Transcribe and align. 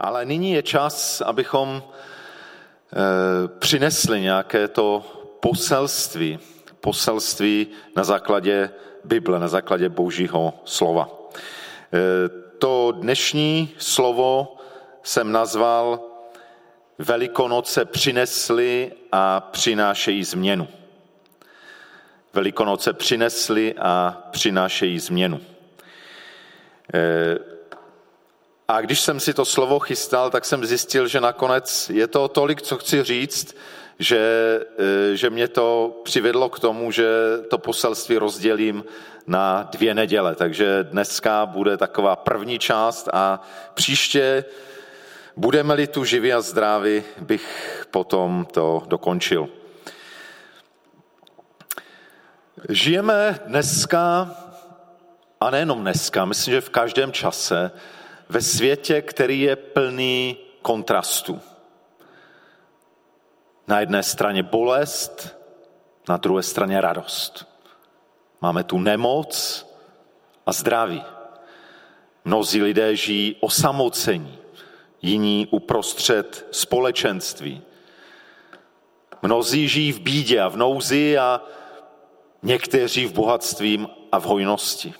Ale 0.00 0.24
nyní 0.24 0.52
je 0.52 0.62
čas, 0.62 1.20
abychom 1.20 1.82
eh, 1.82 2.96
přinesli 3.58 4.20
nějaké 4.20 4.68
to 4.68 5.04
poselství, 5.40 6.38
poselství 6.80 7.66
na 7.96 8.04
základě 8.04 8.70
Bible, 9.04 9.38
na 9.38 9.48
základě 9.48 9.88
Božího 9.88 10.54
slova. 10.64 11.08
Eh, 11.92 12.28
to 12.58 12.92
dnešní 12.92 13.70
slovo 13.78 14.56
jsem 15.02 15.32
nazval 15.32 16.00
Velikonoce 16.98 17.84
přinesly 17.84 18.92
a 19.12 19.40
přinášejí 19.40 20.24
změnu. 20.24 20.68
Velikonoce 22.32 22.92
přinesly 22.92 23.74
a 23.78 24.22
přinášejí 24.30 24.98
změnu. 24.98 25.40
A 28.70 28.80
když 28.80 29.00
jsem 29.00 29.20
si 29.20 29.34
to 29.34 29.44
slovo 29.44 29.78
chystal, 29.78 30.30
tak 30.30 30.44
jsem 30.44 30.64
zjistil, 30.64 31.08
že 31.08 31.20
nakonec 31.20 31.90
je 31.90 32.06
to 32.06 32.28
tolik, 32.28 32.62
co 32.62 32.78
chci 32.78 33.02
říct, 33.02 33.56
že, 33.98 34.20
eh, 34.78 35.16
že 35.16 35.30
mě 35.30 35.48
to 35.48 36.00
přivedlo 36.04 36.48
k 36.48 36.60
tomu, 36.60 36.90
že 36.90 37.06
to 37.50 37.58
poselství 37.58 38.18
rozdělím 38.18 38.84
na 39.26 39.68
dvě 39.72 39.94
neděle. 39.94 40.34
Takže 40.34 40.84
dneska 40.84 41.46
bude 41.46 41.76
taková 41.76 42.16
první 42.16 42.58
část 42.58 43.08
a 43.12 43.42
příště 43.74 44.44
budeme-li 45.36 45.86
tu 45.86 46.04
živí 46.04 46.32
a 46.32 46.40
zdraví, 46.40 47.02
bych 47.20 47.86
potom 47.90 48.46
to 48.52 48.82
dokončil. 48.86 49.48
Žijeme 52.68 53.40
dneska, 53.46 54.30
a 55.40 55.50
nejenom 55.50 55.80
dneska, 55.80 56.24
myslím, 56.24 56.54
že 56.54 56.60
v 56.60 56.70
každém 56.70 57.12
čase, 57.12 57.70
ve 58.30 58.42
světě, 58.42 59.02
který 59.02 59.40
je 59.40 59.56
plný 59.56 60.36
kontrastů. 60.62 61.40
Na 63.68 63.80
jedné 63.80 64.02
straně 64.02 64.42
bolest, 64.42 65.36
na 66.08 66.16
druhé 66.16 66.42
straně 66.42 66.80
radost. 66.80 67.46
Máme 68.40 68.64
tu 68.64 68.78
nemoc 68.78 69.66
a 70.46 70.52
zdraví. 70.52 71.02
Mnozí 72.24 72.62
lidé 72.62 72.96
žijí 72.96 73.36
osamocení, 73.40 74.38
jiní 75.02 75.48
uprostřed 75.50 76.46
společenství. 76.50 77.62
Mnozí 79.22 79.68
žijí 79.68 79.92
v 79.92 80.00
bídě 80.00 80.40
a 80.40 80.48
v 80.48 80.56
nouzi 80.56 81.18
a 81.18 81.40
někteří 82.42 83.06
v 83.06 83.12
bohatství 83.12 83.86
a 84.12 84.18
v 84.18 84.24
hojnosti. 84.24 84.94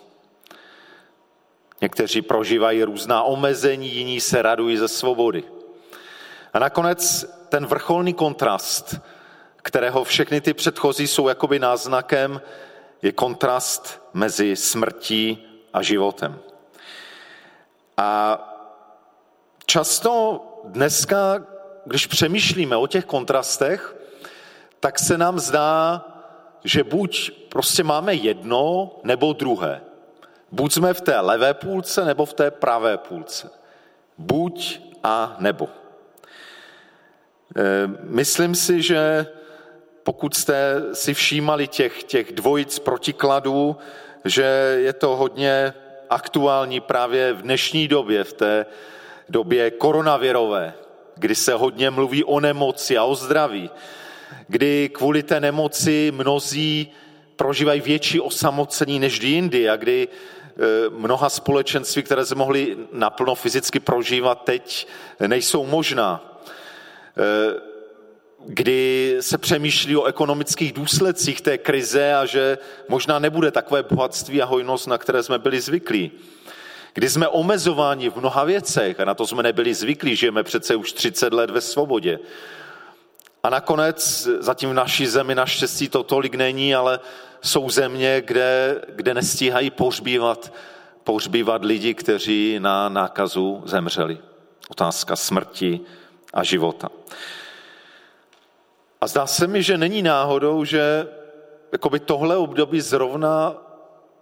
Někteří 1.81 2.23
prožívají 2.23 2.85
různá 2.85 3.23
omezení, 3.23 3.95
jiní 3.95 4.21
se 4.21 4.43
radují 4.43 4.77
ze 4.77 4.89
svobody. 4.89 5.45
A 6.53 6.59
nakonec 6.59 7.27
ten 7.49 7.67
vrcholný 7.67 8.15
kontrast, 8.15 8.95
kterého 9.57 10.05
všechny 10.05 10.41
ty 10.41 10.55
předchozí 10.55 11.07
jsou 11.07 11.29
jakoby 11.29 11.59
náznakem, 11.59 12.41
je 13.03 13.13
kontrast 13.13 14.03
mezi 14.15 14.57
smrtí 14.57 15.47
a 15.73 15.83
životem. 15.83 16.39
A 17.97 18.39
často 19.67 20.41
dneska, 20.65 21.47
když 21.85 22.07
přemýšlíme 22.07 22.77
o 22.77 22.87
těch 22.87 23.05
kontrastech, 23.05 23.97
tak 24.81 24.99
se 24.99 25.19
nám 25.19 25.39
zdá, 25.39 26.05
že 26.65 26.85
buď 26.85 27.31
prostě 27.49 27.85
máme 27.85 28.15
jedno 28.15 28.91
nebo 29.05 29.33
druhé. 29.33 29.81
Buď 30.53 30.73
jsme 30.73 30.95
v 30.95 31.01
té 31.01 31.21
levé 31.21 31.55
půlce 31.55 32.05
nebo 32.05 32.25
v 32.25 32.35
té 32.35 32.51
pravé 32.51 32.99
půlce. 32.99 33.51
Buď 34.19 34.81
a 35.05 35.37
nebo. 35.39 35.69
E, 37.57 37.87
myslím 38.03 38.55
si, 38.55 38.83
že 38.83 39.27
pokud 40.03 40.35
jste 40.35 40.83
si 40.93 41.15
všímali 41.15 41.69
těch, 41.69 42.05
těch 42.05 42.33
dvojic 42.33 42.79
protikladů, 42.79 43.77
že 44.25 44.43
je 44.79 44.93
to 44.93 45.17
hodně 45.17 45.75
aktuální 46.11 46.81
právě 46.81 47.33
v 47.33 47.43
dnešní 47.43 47.89
době, 47.89 48.25
v 48.25 48.33
té 48.33 48.67
době 49.29 49.71
koronavirové, 49.71 50.75
kdy 51.15 51.35
se 51.35 51.55
hodně 51.55 51.91
mluví 51.91 52.25
o 52.25 52.41
nemoci 52.41 52.99
a 52.99 53.05
o 53.05 53.15
zdraví, 53.15 53.71
kdy 54.49 54.89
kvůli 54.89 55.23
té 55.23 55.41
nemoci 55.41 56.13
mnozí 56.15 56.93
prožívají 57.37 57.81
větší 57.81 58.21
osamocení 58.21 58.99
než 58.99 59.23
jindy 59.23 59.71
a 59.71 59.77
kdy 59.77 60.09
mnoha 60.91 61.29
společenství, 61.29 62.03
které 62.03 62.27
se 62.27 62.35
mohly 62.35 62.77
naplno 62.93 63.35
fyzicky 63.35 63.81
prožívat 63.81 64.45
teď, 64.45 64.89
nejsou 65.27 65.67
možná. 65.67 66.41
Eh, 67.19 67.71
kdy 68.47 69.17
se 69.21 69.39
přemýšlí 69.39 69.97
o 69.97 70.05
ekonomických 70.05 70.73
důsledcích 70.73 71.41
té 71.41 71.59
krize 71.59 72.15
a 72.15 72.27
že 72.27 72.59
možná 72.89 73.19
nebude 73.19 73.51
takové 73.51 73.83
bohatství 73.83 74.43
a 74.43 74.45
hojnost, 74.45 74.87
na 74.87 74.99
které 74.99 75.23
jsme 75.23 75.39
byli 75.39 75.61
zvyklí. 75.61 76.11
Kdy 76.95 77.09
jsme 77.09 77.29
omezováni 77.29 78.11
v 78.11 78.17
mnoha 78.17 78.45
věcech 78.45 79.01
a 79.01 79.05
na 79.05 79.15
to 79.15 79.27
jsme 79.27 79.43
nebyli 79.43 79.75
zvyklí, 79.75 80.17
žijeme 80.17 80.43
přece 80.43 80.77
už 80.77 80.93
30 80.93 81.33
let 81.33 81.51
ve 81.51 81.61
svobodě. 81.61 82.19
A 83.43 83.51
nakonec, 83.51 84.29
zatím 84.39 84.71
v 84.71 84.75
naší 84.75 85.07
zemi 85.07 85.35
naštěstí 85.35 85.89
to 85.89 86.03
tolik 86.03 86.35
není, 86.35 86.75
ale 86.75 87.01
jsou 87.43 87.71
země, 87.71 88.23
kde, 88.27 88.83
kde 88.89 89.15
nestíhají 89.15 89.71
pohřbívat, 89.71 90.53
pohřbívat 91.05 91.65
lidi, 91.65 91.95
kteří 91.95 92.59
na 92.59 92.89
nákazu 92.89 93.63
zemřeli. 93.67 94.19
Otázka 94.69 95.17
smrti 95.17 95.81
a 96.35 96.45
života. 96.45 96.89
A 99.01 99.07
zdá 99.07 99.27
se 99.27 99.47
mi, 99.47 99.63
že 99.63 99.79
není 99.79 100.03
náhodou, 100.03 100.65
že 100.65 101.09
jakoby 101.73 102.01
tohle 102.01 102.37
období 102.37 102.81
zrovna 102.81 103.57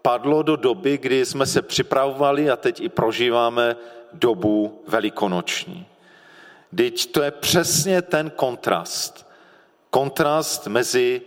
padlo 0.02 0.42
do 0.42 0.56
doby, 0.56 0.98
kdy 0.98 1.26
jsme 1.26 1.46
se 1.46 1.62
připravovali 1.62 2.50
a 2.50 2.56
teď 2.56 2.80
i 2.80 2.88
prožíváme 2.88 3.76
dobu 4.12 4.82
velikonoční. 4.86 5.86
Teď 6.76 7.12
to 7.12 7.22
je 7.22 7.30
přesně 7.30 8.02
ten 8.02 8.30
kontrast. 8.30 9.28
Kontrast 9.90 10.66
mezi 10.66 11.22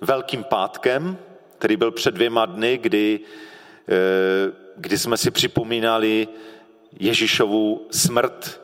Velkým 0.00 0.44
pátkem, 0.44 1.18
který 1.58 1.76
byl 1.76 1.90
před 1.90 2.14
dvěma 2.14 2.46
dny, 2.46 2.78
kdy, 2.78 3.20
eh, 3.88 4.52
kdy 4.76 4.98
jsme 4.98 5.16
si 5.16 5.30
připomínali 5.30 6.28
Ježíšovu 7.00 7.86
smrt 7.90 8.60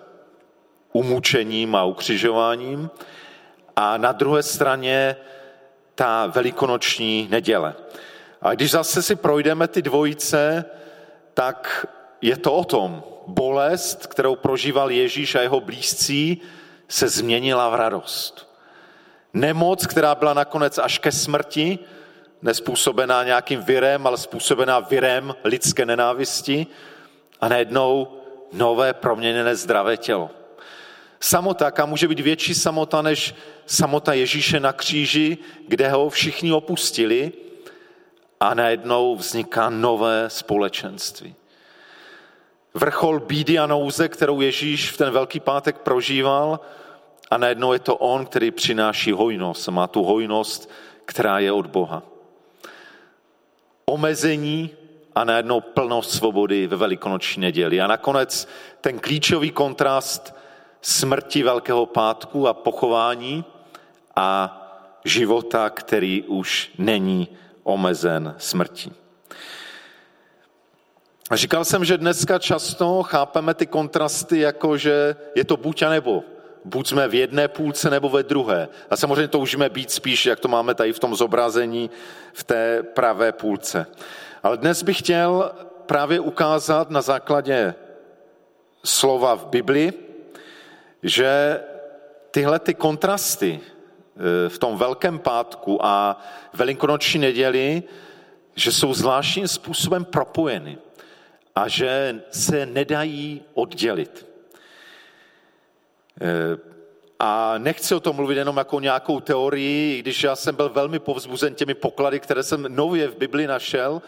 umučením 0.92 1.76
a 1.76 1.84
ukřižováním 1.84 2.90
a 3.76 3.96
na 3.96 4.12
druhé 4.12 4.42
straně 4.42 5.16
ta 5.94 6.26
velikonoční 6.26 7.28
neděle. 7.30 7.74
A 8.42 8.54
když 8.54 8.70
zase 8.70 9.02
si 9.02 9.16
projdeme 9.16 9.68
ty 9.68 9.82
dvojice, 9.82 10.64
tak 11.34 11.86
je 12.20 12.36
to 12.36 12.52
o 12.52 12.64
tom. 12.64 13.04
Bolest, 13.26 14.06
kterou 14.06 14.36
prožíval 14.36 14.90
Ježíš 14.90 15.34
a 15.34 15.40
jeho 15.40 15.60
blízcí, 15.60 16.42
se 16.88 17.08
změnila 17.08 17.68
v 17.68 17.74
radost. 17.74 18.45
Nemoc, 19.36 19.86
která 19.86 20.14
byla 20.14 20.34
nakonec 20.34 20.78
až 20.78 20.98
ke 20.98 21.12
smrti, 21.12 21.78
nespůsobená 22.42 23.24
nějakým 23.24 23.62
virem, 23.62 24.06
ale 24.06 24.16
způsobená 24.16 24.80
virem 24.80 25.34
lidské 25.44 25.86
nenávisti 25.86 26.66
a 27.40 27.48
najednou 27.48 28.08
nové 28.52 28.94
proměněné 28.94 29.56
zdravé 29.56 29.96
tělo. 29.96 30.30
Samota, 31.20 31.64
jaká 31.64 31.86
může 31.86 32.08
být 32.08 32.20
větší 32.20 32.54
samota 32.54 33.02
než 33.02 33.34
samota 33.66 34.12
Ježíše 34.12 34.60
na 34.60 34.72
kříži, 34.72 35.38
kde 35.68 35.88
ho 35.88 36.10
všichni 36.10 36.52
opustili 36.52 37.32
a 38.40 38.54
najednou 38.54 39.16
vzniká 39.16 39.70
nové 39.70 40.30
společenství. 40.30 41.34
Vrchol 42.74 43.20
bídy 43.20 43.58
a 43.58 43.66
nouze, 43.66 44.08
kterou 44.08 44.40
Ježíš 44.40 44.90
v 44.90 44.96
ten 44.96 45.10
Velký 45.10 45.40
pátek 45.40 45.78
prožíval, 45.78 46.60
a 47.30 47.38
najednou 47.38 47.72
je 47.72 47.78
to 47.78 47.96
on, 47.96 48.26
který 48.26 48.50
přináší 48.50 49.12
hojnost. 49.12 49.68
Má 49.68 49.86
tu 49.86 50.02
hojnost, 50.02 50.70
která 51.04 51.38
je 51.38 51.52
od 51.52 51.66
Boha. 51.66 52.02
Omezení 53.86 54.70
a 55.14 55.24
najednou 55.24 55.60
plnost 55.60 56.10
svobody 56.10 56.66
ve 56.66 56.76
velikonoční 56.76 57.40
neděli. 57.40 57.80
A 57.80 57.86
nakonec 57.86 58.48
ten 58.80 58.98
klíčový 58.98 59.50
kontrast 59.50 60.34
smrti 60.82 61.42
Velkého 61.42 61.86
pátku 61.86 62.48
a 62.48 62.54
pochování 62.54 63.44
a 64.16 64.62
života, 65.04 65.70
který 65.70 66.22
už 66.22 66.70
není 66.78 67.28
omezen 67.62 68.34
smrtí. 68.38 68.92
A 71.30 71.36
říkal 71.36 71.64
jsem, 71.64 71.84
že 71.84 71.98
dneska 71.98 72.38
často 72.38 73.02
chápeme 73.02 73.54
ty 73.54 73.66
kontrasty 73.66 74.38
jako, 74.38 74.76
že 74.76 75.16
je 75.34 75.44
to 75.44 75.56
buď 75.56 75.82
a 75.82 75.88
nebo 75.88 76.24
buď 76.66 76.88
jsme 76.88 77.08
v 77.08 77.14
jedné 77.14 77.48
půlce 77.48 77.90
nebo 77.90 78.08
ve 78.08 78.22
druhé. 78.22 78.68
A 78.90 78.96
samozřejmě 78.96 79.28
toužíme 79.28 79.68
být 79.68 79.90
spíš, 79.90 80.26
jak 80.26 80.40
to 80.40 80.48
máme 80.48 80.74
tady 80.74 80.92
v 80.92 80.98
tom 80.98 81.14
zobrazení, 81.14 81.90
v 82.32 82.44
té 82.44 82.82
pravé 82.82 83.32
půlce. 83.32 83.86
Ale 84.42 84.56
dnes 84.56 84.82
bych 84.82 84.98
chtěl 84.98 85.52
právě 85.86 86.20
ukázat 86.20 86.90
na 86.90 87.00
základě 87.00 87.74
slova 88.84 89.34
v 89.34 89.46
Bibli, 89.46 89.92
že 91.02 91.60
tyhle 92.30 92.58
ty 92.58 92.74
kontrasty 92.74 93.60
eh, 93.60 94.48
v 94.48 94.58
tom 94.58 94.76
Velkém 94.76 95.18
pátku 95.18 95.86
a 95.86 96.20
Velikonoční 96.52 97.20
neděli, 97.20 97.82
že 98.54 98.72
jsou 98.72 98.94
zvláštním 98.94 99.48
způsobem 99.48 100.04
propojeny 100.04 100.78
a 101.54 101.68
že 101.68 102.20
se 102.30 102.66
nedají 102.66 103.42
oddělit. 103.54 104.25
Eh, 106.20 106.76
a 107.18 107.58
nechci 107.58 107.94
o 107.94 108.00
tom 108.00 108.16
mluvit 108.16 108.36
jenom 108.36 108.56
jako 108.56 108.80
nějakou 108.80 109.20
teorii, 109.20 110.02
když 110.02 110.22
já 110.22 110.36
jsem 110.36 110.56
byl 110.56 110.68
velmi 110.68 110.98
povzbuzen 110.98 111.54
těmi 111.54 111.74
poklady, 111.74 112.20
které 112.20 112.42
jsem 112.42 112.66
nově 112.68 113.08
v 113.08 113.16
Bibli 113.16 113.46
našel, 113.46 114.02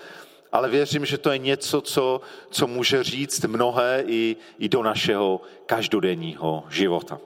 ale 0.52 0.68
věřím, 0.68 1.06
že 1.06 1.18
to 1.18 1.30
je 1.30 1.38
něco, 1.38 1.80
co, 1.80 2.20
co 2.50 2.66
může 2.66 3.04
říct 3.04 3.44
mnohé 3.44 4.04
i, 4.06 4.36
i 4.58 4.68
do 4.68 4.82
našeho 4.82 5.40
každodenního 5.66 6.64
života. 6.70 7.18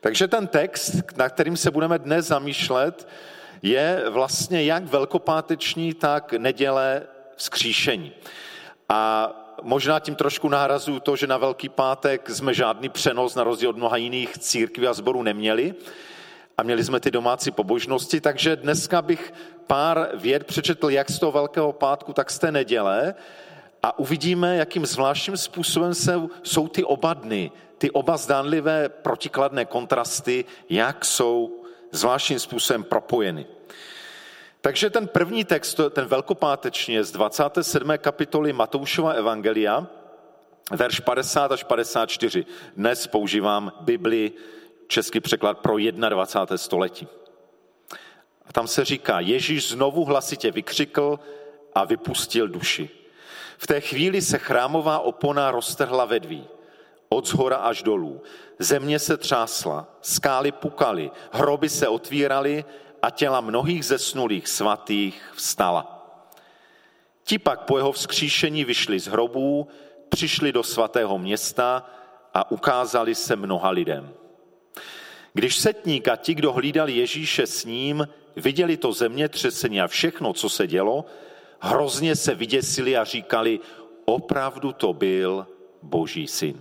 Takže 0.00 0.28
ten 0.28 0.46
text, 0.46 0.94
na 1.16 1.28
kterým 1.28 1.56
se 1.56 1.70
budeme 1.70 1.98
dnes 1.98 2.26
zamýšlet, 2.26 3.08
je 3.62 4.04
vlastně 4.10 4.64
jak 4.64 4.84
velkopáteční, 4.84 5.94
tak 5.94 6.32
neděle 6.32 7.02
vzkříšení. 7.36 8.12
A 8.88 9.32
možná 9.62 10.00
tím 10.00 10.14
trošku 10.14 10.48
nahrazuju 10.48 11.00
to, 11.00 11.16
že 11.16 11.26
na 11.26 11.38
Velký 11.38 11.68
pátek 11.68 12.30
jsme 12.30 12.54
žádný 12.54 12.88
přenos 12.88 13.34
na 13.34 13.44
rozdíl 13.44 13.70
od 13.70 13.76
mnoha 13.76 13.96
jiných 13.96 14.38
církví 14.38 14.86
a 14.86 14.92
sborů 14.92 15.22
neměli 15.22 15.74
a 16.58 16.62
měli 16.62 16.84
jsme 16.84 17.00
ty 17.00 17.10
domácí 17.10 17.50
pobožnosti, 17.50 18.20
takže 18.20 18.56
dneska 18.56 19.02
bych 19.02 19.32
pár 19.66 20.08
věd 20.14 20.44
přečetl 20.44 20.90
jak 20.90 21.10
z 21.10 21.18
toho 21.18 21.32
Velkého 21.32 21.72
pátku, 21.72 22.12
tak 22.12 22.30
z 22.30 22.38
té 22.38 22.52
neděle 22.52 23.14
a 23.82 23.98
uvidíme, 23.98 24.56
jakým 24.56 24.86
zvláštním 24.86 25.36
způsobem 25.36 25.94
se, 25.94 26.20
jsou 26.42 26.68
ty 26.68 26.84
oba 26.84 27.14
dny, 27.14 27.50
ty 27.78 27.90
oba 27.90 28.16
zdánlivé 28.16 28.88
protikladné 28.88 29.64
kontrasty, 29.64 30.44
jak 30.68 31.04
jsou 31.04 31.62
zvláštním 31.92 32.38
způsobem 32.38 32.84
propojeny. 32.84 33.46
Takže 34.60 34.90
ten 34.90 35.08
první 35.08 35.44
text, 35.44 35.80
ten 35.90 36.04
velkopáteční, 36.06 36.94
je 36.94 37.04
z 37.04 37.12
27. 37.12 37.92
kapitoly 37.98 38.52
Matoušova 38.52 39.12
Evangelia, 39.12 39.86
verš 40.70 41.00
50 41.00 41.52
až 41.52 41.64
54. 41.64 42.46
Dnes 42.76 43.06
používám 43.06 43.72
Bibli, 43.80 44.32
český 44.86 45.20
překlad 45.20 45.58
pro 45.58 45.76
21. 46.08 46.56
století. 46.56 47.08
A 48.46 48.52
tam 48.52 48.68
se 48.68 48.84
říká, 48.84 49.20
Ježíš 49.20 49.68
znovu 49.68 50.04
hlasitě 50.04 50.50
vykřikl 50.50 51.18
a 51.74 51.84
vypustil 51.84 52.48
duši. 52.48 52.90
V 53.58 53.66
té 53.66 53.80
chvíli 53.80 54.22
se 54.22 54.38
chrámová 54.38 54.98
opona 54.98 55.50
roztrhla 55.50 56.04
vedví, 56.04 56.48
od 57.08 57.28
zhora 57.28 57.56
až 57.56 57.82
dolů. 57.82 58.22
Země 58.58 58.98
se 58.98 59.16
třásla, 59.16 59.86
skály 60.00 60.52
pukaly, 60.52 61.10
hroby 61.32 61.68
se 61.68 61.88
otvíraly 61.88 62.64
a 63.02 63.10
těla 63.10 63.40
mnohých 63.40 63.84
zesnulých 63.84 64.48
svatých 64.48 65.32
vstala. 65.34 65.96
Ti 67.24 67.38
pak 67.38 67.60
po 67.60 67.76
jeho 67.76 67.92
vzkříšení 67.92 68.64
vyšli 68.64 69.00
z 69.00 69.06
hrobů, 69.06 69.68
přišli 70.08 70.52
do 70.52 70.62
svatého 70.62 71.18
města 71.18 71.90
a 72.34 72.50
ukázali 72.50 73.14
se 73.14 73.36
mnoha 73.36 73.70
lidem. 73.70 74.14
Když 75.32 75.58
setník 75.58 76.08
a 76.08 76.16
ti, 76.16 76.34
kdo 76.34 76.52
hlídali 76.52 76.92
Ježíše 76.92 77.46
s 77.46 77.64
ním, 77.64 78.08
viděli 78.36 78.76
to 78.76 78.92
zemětřesení 78.92 79.80
a 79.80 79.86
všechno, 79.86 80.32
co 80.32 80.48
se 80.48 80.66
dělo, 80.66 81.04
hrozně 81.60 82.16
se 82.16 82.34
vyděsili 82.34 82.96
a 82.96 83.04
říkali, 83.04 83.60
opravdu 84.04 84.72
to 84.72 84.92
byl 84.92 85.46
Boží 85.82 86.26
syn. 86.26 86.60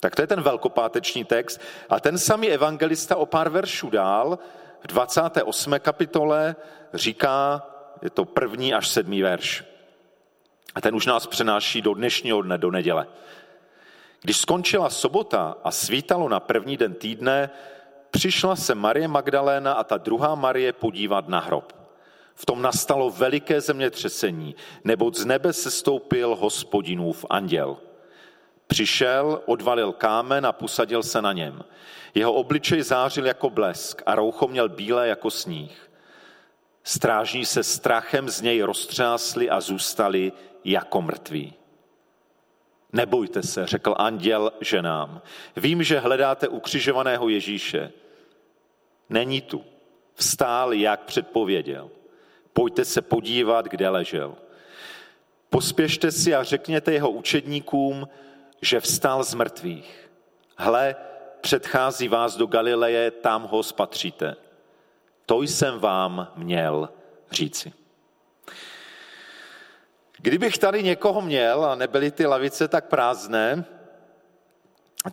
Tak 0.00 0.16
to 0.16 0.22
je 0.22 0.26
ten 0.26 0.42
velkopáteční 0.42 1.24
text. 1.24 1.60
A 1.88 2.00
ten 2.00 2.18
samý 2.18 2.48
evangelista 2.48 3.16
o 3.16 3.26
pár 3.26 3.48
veršů 3.48 3.90
dál 3.90 4.38
v 4.82 4.86
28. 4.86 5.74
kapitole 5.78 6.56
říká, 6.94 7.66
je 8.02 8.10
to 8.10 8.24
první 8.24 8.74
až 8.74 8.88
sedmý 8.88 9.22
verš. 9.22 9.64
A 10.74 10.80
ten 10.80 10.94
už 10.94 11.06
nás 11.06 11.26
přenáší 11.26 11.82
do 11.82 11.94
dnešního 11.94 12.42
dne, 12.42 12.58
do 12.58 12.70
neděle. 12.70 13.06
Když 14.22 14.36
skončila 14.36 14.90
sobota 14.90 15.56
a 15.64 15.70
svítalo 15.70 16.28
na 16.28 16.40
první 16.40 16.76
den 16.76 16.94
týdne, 16.94 17.50
přišla 18.10 18.56
se 18.56 18.74
Marie 18.74 19.08
Magdaléna 19.08 19.72
a 19.72 19.84
ta 19.84 19.96
druhá 19.96 20.34
Marie 20.34 20.72
podívat 20.72 21.28
na 21.28 21.40
hrob. 21.40 21.72
V 22.34 22.46
tom 22.46 22.62
nastalo 22.62 23.10
veliké 23.10 23.60
zemětřesení, 23.60 24.54
neboť 24.84 25.14
z 25.14 25.24
nebe 25.24 25.52
se 25.52 25.70
stoupil 25.70 26.34
hospodinův 26.34 27.24
anděl. 27.30 27.76
Přišel, 28.66 29.42
odvalil 29.46 29.92
kámen 29.92 30.46
a 30.46 30.52
posadil 30.52 31.02
se 31.02 31.22
na 31.22 31.32
něm. 31.32 31.64
Jeho 32.14 32.32
obličej 32.32 32.82
zářil 32.82 33.26
jako 33.26 33.50
blesk 33.50 34.02
a 34.06 34.14
roucho 34.14 34.48
měl 34.48 34.68
bílé 34.68 35.08
jako 35.08 35.30
sníh. 35.30 35.90
Strážní 36.84 37.44
se 37.44 37.62
strachem 37.62 38.28
z 38.28 38.40
něj 38.40 38.62
roztřásli 38.62 39.50
a 39.50 39.60
zůstali 39.60 40.32
jako 40.64 41.02
mrtví. 41.02 41.54
Nebojte 42.92 43.42
se, 43.42 43.66
řekl 43.66 43.94
anděl 43.98 44.52
ženám. 44.60 45.22
Vím, 45.56 45.82
že 45.82 45.98
hledáte 45.98 46.48
ukřižovaného 46.48 47.28
Ježíše. 47.28 47.92
Není 49.10 49.40
tu. 49.40 49.64
Vstál, 50.14 50.72
jak 50.72 51.00
předpověděl. 51.00 51.90
Pojďte 52.52 52.84
se 52.84 53.02
podívat, 53.02 53.66
kde 53.66 53.88
ležel. 53.88 54.34
Pospěšte 55.50 56.12
si 56.12 56.34
a 56.34 56.42
řekněte 56.42 56.92
jeho 56.92 57.10
učedníkům, 57.10 58.08
že 58.62 58.80
vstal 58.80 59.24
z 59.24 59.34
mrtvých. 59.34 60.10
Hle, 60.56 60.96
předchází 61.42 62.08
vás 62.08 62.36
do 62.36 62.46
Galileje, 62.46 63.10
tam 63.10 63.42
ho 63.42 63.62
spatříte. 63.62 64.36
To 65.26 65.42
jsem 65.42 65.78
vám 65.78 66.32
měl 66.36 66.88
říci. 67.30 67.72
Kdybych 70.18 70.58
tady 70.58 70.82
někoho 70.82 71.20
měl 71.20 71.64
a 71.64 71.74
nebyly 71.74 72.10
ty 72.10 72.26
lavice 72.26 72.68
tak 72.68 72.88
prázdné, 72.88 73.64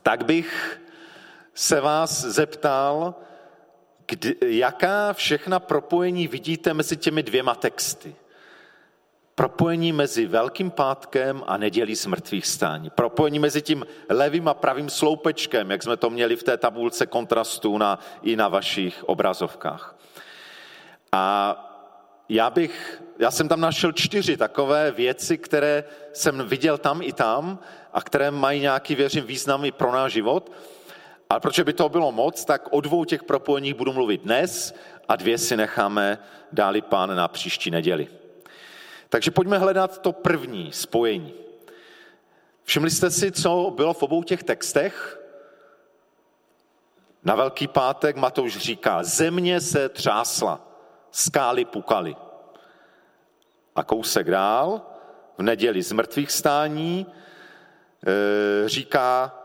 tak 0.03 0.25
bych 0.25 0.81
se 1.53 1.81
vás 1.81 2.21
zeptal, 2.21 3.15
kdy, 4.05 4.35
jaká 4.45 5.13
všechna 5.13 5.59
propojení 5.59 6.27
vidíte 6.27 6.73
mezi 6.73 6.97
těmi 6.97 7.23
dvěma 7.23 7.55
texty. 7.55 8.15
Propojení 9.39 9.91
mezi 9.91 10.25
Velkým 10.25 10.71
pátkem 10.71 11.43
a 11.47 11.57
nedělí 11.57 11.95
smrtvých 11.95 12.45
stání. 12.47 12.89
Propojení 12.89 13.39
mezi 13.39 13.61
tím 13.61 13.85
levým 14.09 14.47
a 14.47 14.53
pravým 14.53 14.89
sloupečkem, 14.89 15.71
jak 15.71 15.83
jsme 15.83 15.97
to 15.97 16.09
měli 16.09 16.35
v 16.35 16.43
té 16.43 16.57
tabulce 16.57 17.05
kontrastů 17.05 17.77
na, 17.77 17.99
i 18.21 18.35
na 18.35 18.47
vašich 18.47 19.03
obrazovkách. 19.03 19.95
A 21.11 21.55
já 22.29 22.49
bych, 22.49 23.03
já 23.19 23.31
jsem 23.31 23.47
tam 23.47 23.61
našel 23.61 23.91
čtyři 23.91 24.37
takové 24.37 24.91
věci, 24.91 25.37
které 25.37 25.83
jsem 26.13 26.47
viděl 26.47 26.77
tam 26.77 27.01
i 27.01 27.13
tam 27.13 27.59
a 27.93 28.01
které 28.01 28.31
mají 28.31 28.61
nějaký, 28.61 28.95
věřím, 28.95 29.25
význam 29.25 29.65
i 29.65 29.71
pro 29.71 29.91
náš 29.91 30.13
život. 30.13 30.51
Ale 31.29 31.39
protože 31.39 31.63
by 31.63 31.73
to 31.73 31.89
bylo 31.89 32.11
moc, 32.11 32.45
tak 32.45 32.67
o 32.71 32.81
dvou 32.81 33.05
těch 33.05 33.23
propojeních 33.23 33.73
budu 33.73 33.93
mluvit 33.93 34.21
dnes 34.21 34.75
a 35.07 35.15
dvě 35.15 35.37
si 35.37 35.57
necháme 35.57 36.19
dáli 36.51 36.81
pán 36.81 37.15
na 37.15 37.27
příští 37.27 37.71
neděli. 37.71 38.18
Takže 39.09 39.31
pojďme 39.31 39.57
hledat 39.57 40.01
to 40.01 40.11
první 40.11 40.71
spojení. 40.71 41.33
Všimli 42.63 42.89
jste 42.89 43.11
si, 43.11 43.31
co 43.31 43.73
bylo 43.75 43.93
v 43.93 44.03
obou 44.03 44.23
těch 44.23 44.43
textech? 44.43 45.19
Na 47.23 47.35
Velký 47.35 47.67
pátek 47.67 48.15
Matouš 48.15 48.57
říká, 48.57 49.03
země 49.03 49.61
se 49.61 49.89
třásla, 49.89 50.67
skály 51.11 51.65
pukaly. 51.65 52.15
A 53.75 53.83
kousek 53.83 54.29
dál, 54.31 54.81
v 55.37 55.41
neděli 55.41 55.81
z 55.81 55.91
mrtvých 55.91 56.31
stání, 56.31 57.05
e, 58.07 58.69
říká 58.69 59.35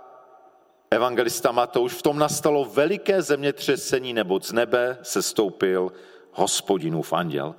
evangelista 0.90 1.52
Matouš, 1.52 1.92
v 1.92 2.02
tom 2.02 2.18
nastalo 2.18 2.64
veliké 2.64 3.22
zemětřesení, 3.22 4.12
neboť 4.12 4.44
z 4.44 4.52
nebe 4.52 4.98
se 5.02 5.22
stoupil 5.22 5.92
hospodinův 6.32 7.12
anděl. 7.12 7.54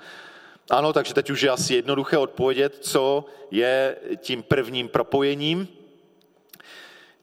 Ano, 0.69 0.93
takže 0.93 1.13
teď 1.13 1.29
už 1.29 1.41
je 1.41 1.49
asi 1.49 1.75
jednoduché 1.75 2.17
odpovědět, 2.17 2.77
co 2.81 3.25
je 3.51 3.97
tím 4.17 4.43
prvním 4.43 4.89
propojením. 4.89 5.67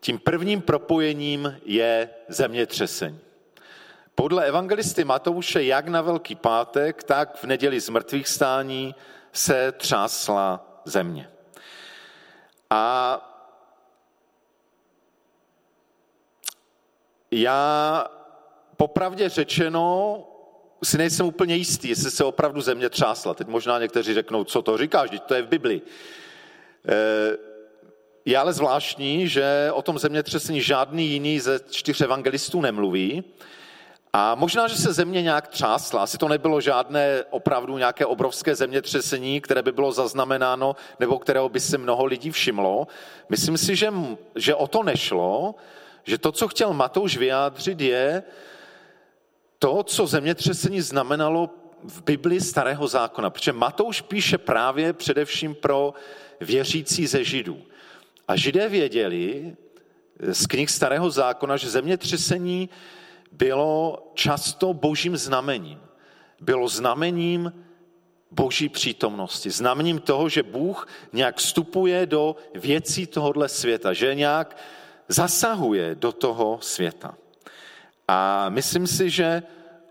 Tím 0.00 0.18
prvním 0.18 0.62
propojením 0.62 1.60
je 1.64 2.10
zemětřesení. 2.28 3.20
Podle 4.14 4.46
evangelisty 4.46 5.04
Matouše, 5.04 5.64
jak 5.64 5.88
na 5.88 6.00
Velký 6.00 6.34
pátek, 6.34 7.02
tak 7.02 7.36
v 7.36 7.44
neděli 7.44 7.80
z 7.80 7.88
mrtvých 7.88 8.28
stání 8.28 8.94
se 9.32 9.72
třásla 9.72 10.80
země. 10.84 11.30
A 12.70 13.18
já 17.30 18.06
popravdě 18.76 19.28
řečeno 19.28 20.18
si 20.84 20.98
nejsem 20.98 21.26
úplně 21.26 21.54
jistý, 21.54 21.88
jestli 21.88 22.10
se 22.10 22.24
opravdu 22.24 22.60
země 22.60 22.88
třásla. 22.88 23.34
Teď 23.34 23.46
možná 23.46 23.78
někteří 23.78 24.14
řeknou, 24.14 24.44
co 24.44 24.62
to 24.62 24.78
říkáš, 24.78 25.10
teď 25.10 25.22
to 25.22 25.34
je 25.34 25.42
v 25.42 25.48
Bibli. 25.48 25.82
E, 26.88 27.52
je 28.24 28.38
ale 28.38 28.52
zvláštní, 28.52 29.28
že 29.28 29.70
o 29.72 29.82
tom 29.82 29.98
zemětřesení 29.98 30.60
žádný 30.60 31.08
jiný 31.08 31.40
ze 31.40 31.60
čtyř 31.70 32.00
evangelistů 32.00 32.60
nemluví. 32.60 33.24
A 34.12 34.34
možná, 34.34 34.68
že 34.68 34.76
se 34.76 34.92
země 34.92 35.22
nějak 35.22 35.48
třásla. 35.48 36.02
Asi 36.02 36.18
to 36.18 36.28
nebylo 36.28 36.60
žádné 36.60 37.24
opravdu 37.30 37.78
nějaké 37.78 38.06
obrovské 38.06 38.54
zemětřesení, 38.54 39.40
které 39.40 39.62
by 39.62 39.72
bylo 39.72 39.92
zaznamenáno, 39.92 40.76
nebo 41.00 41.18
kterého 41.18 41.48
by 41.48 41.60
se 41.60 41.78
mnoho 41.78 42.04
lidí 42.04 42.30
všimlo. 42.30 42.86
Myslím 43.28 43.58
si, 43.58 43.76
že, 43.76 43.92
že 44.36 44.54
o 44.54 44.66
to 44.66 44.82
nešlo, 44.82 45.54
že 46.04 46.18
to, 46.18 46.32
co 46.32 46.48
chtěl 46.48 46.72
Matouš 46.72 47.16
vyjádřit, 47.16 47.80
je 47.80 48.22
to, 49.62 49.82
co 49.82 50.06
zemětřesení 50.06 50.80
znamenalo 50.80 51.50
v 51.84 52.02
Bibli 52.02 52.40
starého 52.40 52.88
zákona. 52.88 53.30
Protože 53.30 53.52
Matouš 53.52 54.00
píše 54.00 54.38
právě 54.38 54.92
především 54.92 55.54
pro 55.54 55.94
věřící 56.40 57.06
ze 57.06 57.24
Židů. 57.24 57.62
A 58.28 58.36
Židé 58.36 58.68
věděli 58.68 59.56
z 60.32 60.46
knih 60.46 60.70
starého 60.70 61.10
zákona, 61.10 61.56
že 61.56 61.70
zemětřesení 61.70 62.70
bylo 63.32 63.98
často 64.14 64.74
božím 64.74 65.16
znamením. 65.16 65.80
Bylo 66.40 66.68
znamením 66.68 67.52
boží 68.30 68.68
přítomnosti. 68.68 69.50
Znamením 69.50 69.98
toho, 69.98 70.28
že 70.28 70.42
Bůh 70.42 70.88
nějak 71.12 71.36
vstupuje 71.36 72.06
do 72.06 72.36
věcí 72.54 73.06
tohohle 73.06 73.48
světa, 73.48 73.92
že 73.92 74.14
nějak 74.14 74.56
zasahuje 75.08 75.94
do 75.94 76.12
toho 76.12 76.58
světa. 76.60 77.14
A 78.12 78.48
myslím 78.48 78.86
si, 78.86 79.10
že 79.10 79.42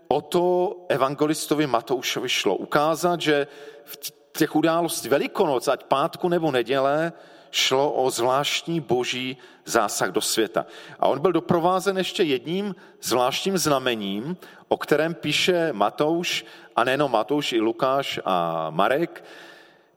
o 0.08 0.20
to 0.20 0.76
evangelistovi 0.88 1.66
Matoušovi 1.66 2.28
šlo. 2.28 2.56
Ukázat, 2.56 3.20
že 3.20 3.46
v 3.84 3.98
těch 4.38 4.56
událostí 4.56 5.08
Velikonoc, 5.08 5.68
ať 5.68 5.84
pátku 5.84 6.28
nebo 6.28 6.50
neděle, 6.50 7.12
šlo 7.50 7.92
o 7.92 8.10
zvláštní 8.10 8.80
boží 8.80 9.36
zásah 9.64 10.10
do 10.10 10.20
světa. 10.20 10.66
A 11.00 11.06
on 11.08 11.20
byl 11.20 11.32
doprovázen 11.32 11.98
ještě 11.98 12.22
jedním 12.22 12.74
zvláštním 13.02 13.58
znamením, 13.58 14.36
o 14.68 14.76
kterém 14.76 15.14
píše 15.14 15.72
Matouš, 15.72 16.44
a 16.76 16.84
nejenom 16.84 17.12
Matouš, 17.12 17.52
i 17.52 17.60
Lukáš 17.60 18.20
a 18.24 18.70
Marek, 18.70 19.24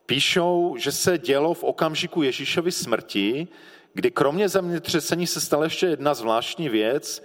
píšou, 0.06 0.74
že 0.78 0.92
se 0.92 1.18
dělo 1.18 1.54
v 1.54 1.64
okamžiku 1.64 2.22
Ježíšovy 2.22 2.72
smrti, 2.72 3.48
kdy 3.94 4.10
kromě 4.10 4.48
zemětřesení 4.48 5.26
se 5.26 5.40
stala 5.40 5.64
ještě 5.64 5.86
jedna 5.86 6.14
zvláštní 6.14 6.68
věc, 6.68 7.22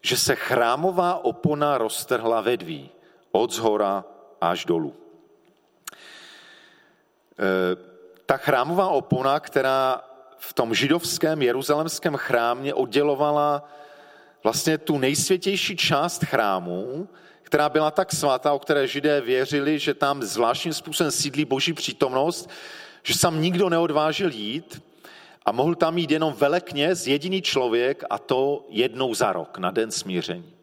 že 0.00 0.16
se 0.16 0.36
chrámová 0.36 1.24
opona 1.24 1.78
roztrhla 1.78 2.40
ve 2.40 2.56
dví, 2.56 2.90
od 3.32 3.52
zhora 3.52 4.04
až 4.40 4.64
dolů. 4.64 4.94
E, 7.38 7.76
ta 8.26 8.36
chrámová 8.36 8.88
opona, 8.88 9.40
která 9.40 10.04
v 10.38 10.52
tom 10.52 10.74
židovském 10.74 11.42
jeruzalemském 11.42 12.16
chrámě 12.16 12.74
oddělovala 12.74 13.68
vlastně 14.42 14.78
tu 14.78 14.98
nejsvětější 14.98 15.76
část 15.76 16.24
chrámu, 16.24 17.08
která 17.42 17.68
byla 17.68 17.90
tak 17.90 18.12
svatá, 18.12 18.52
o 18.52 18.58
které 18.58 18.86
židé 18.86 19.20
věřili, 19.20 19.78
že 19.78 19.94
tam 19.94 20.22
zvláštním 20.22 20.74
způsobem 20.74 21.10
sídlí 21.10 21.44
boží 21.44 21.72
přítomnost, 21.72 22.50
že 23.02 23.14
sam 23.14 23.40
nikdo 23.40 23.68
neodvážil 23.68 24.32
jít 24.32 24.82
a 25.46 25.52
mohl 25.52 25.74
tam 25.74 25.98
jít 25.98 26.10
jenom 26.10 26.32
velekněz, 26.32 27.06
jediný 27.06 27.42
člověk 27.42 28.04
a 28.10 28.18
to 28.18 28.66
jednou 28.68 29.14
za 29.14 29.32
rok, 29.32 29.58
na 29.58 29.70
den 29.70 29.90
smíření. 29.90 30.54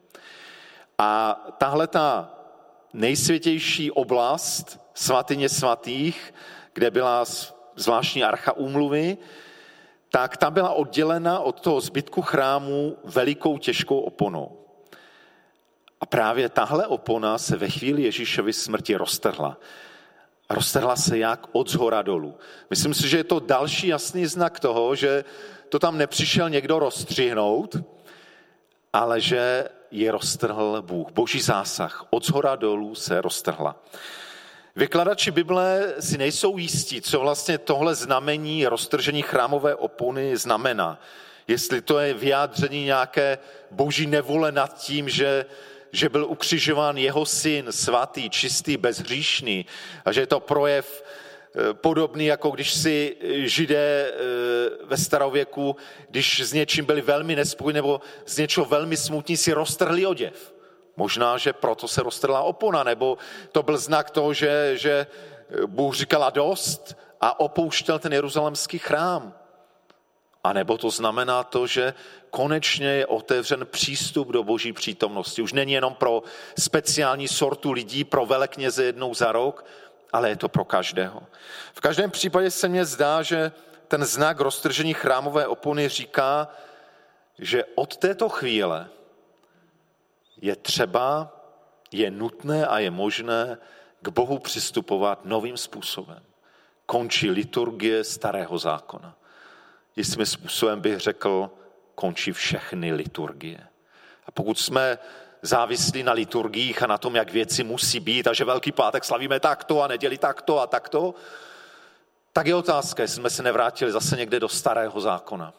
A 0.98 1.42
tahle 1.58 1.88
ta 1.88 2.34
nejsvětější 2.94 3.92
oblast 3.92 4.80
svatyně 4.94 5.50
svatých, 5.50 6.34
kde 6.74 6.92
byla 6.92 7.26
zvláštní 7.76 8.24
archa 8.24 8.52
úmluvy, 8.52 9.18
tak 10.10 10.38
ta 10.38 10.52
byla 10.52 10.70
oddělena 10.70 11.40
od 11.40 11.62
toho 11.62 11.82
zbytku 11.82 12.22
chrámu 12.22 12.98
velikou 13.04 13.58
těžkou 13.58 14.00
oponou. 14.00 14.58
A 16.02 16.06
právě 16.06 16.50
tahle 16.50 16.88
opona 16.88 17.38
se 17.38 17.56
ve 17.56 17.70
chvíli 17.70 18.04
Ježíšovy 18.04 18.54
smrti 18.54 18.96
roztrhla. 18.96 19.58
Roztrhla 20.50 20.96
se 20.96 21.18
jak 21.18 21.48
od 21.52 21.70
zhora 21.70 22.02
dolů. 22.02 22.38
Myslím 22.70 22.94
si, 22.94 23.10
že 23.10 23.18
je 23.18 23.24
to 23.24 23.40
další 23.40 23.88
jasný 23.88 24.26
znak 24.26 24.60
toho, 24.60 24.96
že 24.96 25.24
to 25.70 25.80
tam 25.80 25.98
nepřišel 25.98 26.50
někdo 26.50 26.80
rozstřihnout, 26.80 27.76
ale 28.94 29.22
že 29.22 29.70
je 29.92 30.12
roztrhl 30.12 30.82
Bůh. 30.82 31.12
Boží 31.12 31.42
zásah 31.42 32.06
od 32.10 32.26
zhora 32.26 32.56
dolů 32.56 32.96
se 32.96 33.22
roztrhla. 33.22 33.76
Vykladači 34.76 35.32
Bible 35.32 35.94
si 36.00 36.18
nejsou 36.18 36.58
jistí, 36.58 37.02
co 37.02 37.20
vlastně 37.20 37.58
tohle 37.58 37.96
znamení 37.96 38.68
roztržení 38.68 39.22
chrámové 39.22 39.76
opony 39.76 40.38
znamená. 40.38 41.02
Jestli 41.48 41.82
to 41.82 42.00
je 42.00 42.14
vyjádření 42.14 42.86
nějaké 42.86 43.38
boží 43.72 44.08
nevole 44.08 44.52
nad 44.52 44.78
tím, 44.78 45.10
že, 45.10 45.46
že 45.92 46.10
byl 46.10 46.26
ukřižován 46.26 46.98
jeho 46.98 47.26
syn, 47.26 47.66
svatý, 47.70 48.30
čistý, 48.30 48.78
bezhříšný, 48.78 49.66
a 50.06 50.12
že 50.12 50.22
je 50.22 50.28
to 50.28 50.40
projev 50.40 51.04
eh, 51.04 51.74
podobný, 51.74 52.26
jako 52.26 52.50
když 52.50 52.74
si 52.74 53.18
židé 53.46 54.12
eh, 54.12 54.16
ve 54.84 54.98
starověku, 54.98 55.76
když 56.10 56.40
s 56.40 56.54
něčím 56.54 56.86
byli 56.86 57.02
velmi 57.02 57.36
nespokojení 57.36 57.76
nebo 57.76 58.02
z 58.26 58.38
něčeho 58.38 58.66
velmi 58.66 58.98
smutní, 58.98 59.38
si 59.38 59.54
roztrhli 59.54 60.06
oděv. 60.06 60.54
Možná, 60.98 61.38
že 61.38 61.54
proto 61.54 61.88
se 61.88 62.04
roztrhla 62.04 62.42
opona, 62.42 62.84
nebo 62.84 63.18
to 63.52 63.64
byl 63.64 63.78
znak 63.78 64.10
toho, 64.10 64.34
že, 64.34 64.72
že 64.76 65.08
Bůh 65.66 65.96
říkala 65.96 66.30
dost 66.30 66.98
a 67.22 67.40
opouštěl 67.40 68.00
ten 68.00 68.14
jeruzalemský 68.14 68.80
chrám. 68.80 69.34
A 70.44 70.54
nebo 70.54 70.78
to 70.78 70.90
znamená 70.90 71.44
to, 71.44 71.68
že 71.68 71.94
konečně 72.30 72.88
je 72.88 73.06
otevřen 73.06 73.66
přístup 73.66 74.28
do 74.28 74.44
boží 74.44 74.74
přítomnosti. 74.74 75.42
Už 75.42 75.54
není 75.54 75.74
jenom 75.74 75.94
pro 75.94 76.24
speciální 76.60 77.28
sortu 77.28 77.72
lidí, 77.72 78.04
pro 78.04 78.26
velekněze 78.26 78.84
jednou 78.84 79.14
za 79.14 79.32
rok, 79.32 79.66
ale 80.14 80.30
je 80.30 80.36
to 80.36 80.50
pro 80.50 80.66
každého. 80.66 81.24
V 81.74 81.82
každém 81.82 82.12
případě 82.12 82.52
se 82.52 82.68
mně 82.68 82.86
zdá, 82.86 83.22
že 83.24 83.52
ten 83.88 84.06
znak 84.06 84.40
roztržení 84.40 84.94
chrámové 84.94 85.48
opony 85.48 85.90
říká, 85.90 86.48
že 87.40 87.66
od 87.76 87.98
této 87.98 88.30
chvíle 88.30 88.90
je 90.42 90.56
třeba, 90.56 91.34
je 91.92 92.12
nutné 92.12 92.68
a 92.68 92.80
je 92.80 92.92
možné 92.92 93.58
k 94.02 94.10
Bohu 94.10 94.40
přistupovat 94.40 95.26
novým 95.26 95.58
způsobem. 95.58 96.24
Končí 96.86 97.30
liturgie 97.32 98.04
starého 98.04 98.58
zákona. 98.58 99.16
Jistým 99.98 100.26
způsobem 100.26 100.82
bych 100.82 101.00
řekl, 101.00 101.50
končí 101.96 102.32
všechny 102.32 102.94
liturgie. 102.94 103.68
A 104.26 104.32
pokud 104.32 104.60
jsme 104.60 104.98
závislí 105.42 106.04
na 106.04 106.14
liturgiích 106.14 106.84
a 106.84 106.88
na 106.88 106.98
tom, 106.98 107.16
jak 107.16 107.32
věci 107.32 107.64
musí 107.64 108.00
být 108.00 108.28
a 108.28 108.34
že 108.34 108.46
Velký 108.46 108.72
pátek 108.72 109.04
slavíme 109.04 109.40
takto 109.40 109.82
a 109.82 109.88
neděli 109.88 110.18
takto 110.18 110.60
a 110.60 110.68
takto, 110.68 111.16
tak 112.34 112.48
je 112.48 112.56
otázka, 112.56 113.04
jestli 113.04 113.16
jsme 113.16 113.30
se 113.30 113.44
nevrátili 113.44 113.92
zase 113.92 114.18
někde 114.18 114.40
do 114.40 114.50
starého 114.50 115.02
zákona. 115.02 115.54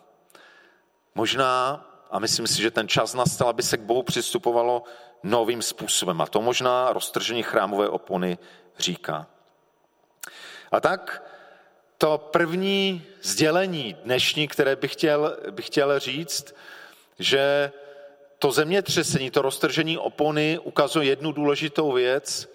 Možná 1.14 1.84
a 2.10 2.18
myslím 2.18 2.46
si, 2.46 2.62
že 2.62 2.70
ten 2.70 2.88
čas 2.88 3.14
nastal, 3.14 3.48
aby 3.48 3.62
se 3.62 3.76
k 3.76 3.80
Bohu 3.80 4.02
přistupovalo 4.02 4.82
novým 5.22 5.62
způsobem. 5.62 6.20
A 6.20 6.26
to 6.26 6.42
možná 6.42 6.92
roztržení 6.92 7.42
chrámové 7.42 7.88
opony 7.88 8.38
říká. 8.78 9.26
A 10.72 10.80
tak 10.80 11.22
to 11.98 12.18
první 12.18 13.02
sdělení 13.22 13.96
dnešní, 14.04 14.48
které 14.48 14.76
bych 14.76 14.92
chtěl, 14.92 15.36
bych 15.50 15.66
chtěl 15.66 15.98
říct, 15.98 16.54
že 17.18 17.72
to 18.38 18.52
zemětřesení, 18.52 19.30
to 19.30 19.42
roztržení 19.42 19.98
opony 19.98 20.58
ukazuje 20.62 21.06
jednu 21.06 21.32
důležitou 21.32 21.92
věc, 21.92 22.48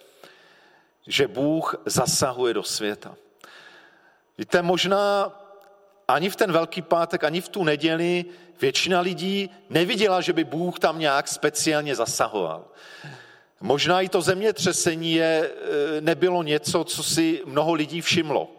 že 1.07 1.27
Bůh 1.27 1.75
zasahuje 1.85 2.53
do 2.53 2.63
světa. 2.63 3.15
Víte, 4.37 4.61
možná 4.61 5.31
ani 6.07 6.29
v 6.29 6.35
ten 6.35 6.51
Velký 6.51 6.81
pátek, 6.81 7.23
ani 7.23 7.41
v 7.41 7.49
tu 7.49 7.63
neděli 7.63 8.25
většina 8.61 8.99
lidí 8.99 9.49
neviděla, 9.69 10.21
že 10.21 10.33
by 10.33 10.43
Bůh 10.43 10.79
tam 10.79 10.99
nějak 10.99 11.27
speciálně 11.27 11.95
zasahoval. 11.95 12.65
Možná 13.61 14.01
i 14.01 14.09
to 14.09 14.21
zemětřesení 14.21 15.13
je, 15.13 15.51
e, 15.97 16.01
nebylo 16.01 16.43
něco, 16.43 16.83
co 16.83 17.03
si 17.03 17.41
mnoho 17.45 17.73
lidí 17.73 18.01
všimlo. 18.01 18.52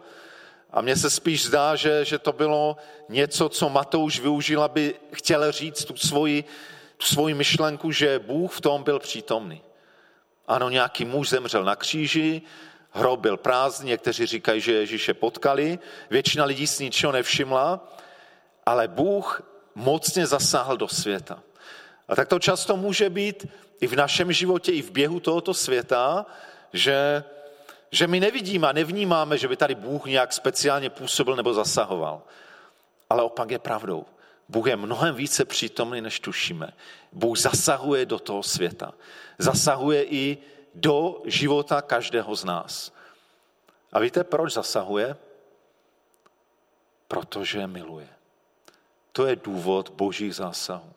A 0.75 0.81
mně 0.81 0.95
se 0.95 1.09
spíš 1.09 1.45
zdá, 1.45 1.75
že, 1.75 2.05
že 2.05 2.19
to 2.19 2.33
bylo 2.33 2.77
něco, 3.09 3.49
co 3.49 3.69
Matouš 3.69 4.19
využil, 4.19 4.63
aby 4.63 4.95
chtěl 5.13 5.51
říct 5.51 5.85
tu 5.85 5.97
svoji, 5.97 6.43
tu 6.97 7.05
svoji 7.05 7.33
myšlenku, 7.33 7.91
že 7.91 8.19
Bůh 8.19 8.51
v 8.51 8.61
tom 8.61 8.83
byl 8.83 8.99
přítomný. 8.99 9.61
Ano, 10.47 10.69
nějaký 10.69 11.05
muž 11.05 11.29
zemřel 11.29 11.63
na 11.63 11.75
kříži, 11.75 12.41
hrob 12.91 13.19
byl 13.19 13.37
prázdný, 13.37 13.89
někteří 13.89 14.25
říkají, 14.25 14.61
že 14.61 14.73
Ježíše 14.73 15.13
potkali, 15.13 15.79
většina 16.09 16.45
lidí 16.45 16.67
si 16.67 16.83
ničeho 16.83 17.11
nevšimla, 17.11 17.93
ale 18.65 18.87
Bůh 18.87 19.41
mocně 19.75 20.27
zasáhl 20.27 20.77
do 20.77 20.87
světa. 20.87 21.43
A 22.07 22.15
tak 22.15 22.27
to 22.27 22.39
často 22.39 22.77
může 22.77 23.09
být 23.09 23.47
i 23.81 23.87
v 23.87 23.95
našem 23.95 24.31
životě, 24.31 24.71
i 24.71 24.81
v 24.81 24.91
běhu 24.91 25.19
tohoto 25.19 25.53
světa, 25.53 26.25
že, 26.73 27.23
že 27.95 28.07
my 28.07 28.19
nevidíme 28.19 28.67
a 28.67 28.71
nevnímáme, 28.71 29.37
že 29.37 29.47
by 29.47 29.57
tady 29.57 29.75
Bůh 29.75 30.05
nějak 30.05 30.33
speciálně 30.33 30.89
působil 30.89 31.35
nebo 31.35 31.53
zasahoval. 31.53 32.21
Ale 33.09 33.23
opak 33.23 33.51
je 33.51 33.59
pravdou. 33.59 34.05
Bůh 34.49 34.67
je 34.67 34.75
mnohem 34.75 35.15
více 35.15 35.45
přítomný, 35.45 36.01
než 36.01 36.19
tušíme. 36.19 36.67
Bůh 37.11 37.37
zasahuje 37.37 38.05
do 38.05 38.19
toho 38.19 38.43
světa. 38.43 38.93
Zasahuje 39.37 40.03
i 40.03 40.37
do 40.75 41.21
života 41.25 41.81
každého 41.81 42.35
z 42.35 42.43
nás. 42.43 42.91
A 43.93 43.99
víte, 43.99 44.23
proč 44.23 44.53
zasahuje? 44.53 45.15
Protože 47.07 47.67
miluje. 47.67 48.09
To 49.11 49.25
je 49.25 49.35
důvod 49.35 49.89
božích 49.89 50.35
zásahů. 50.35 50.93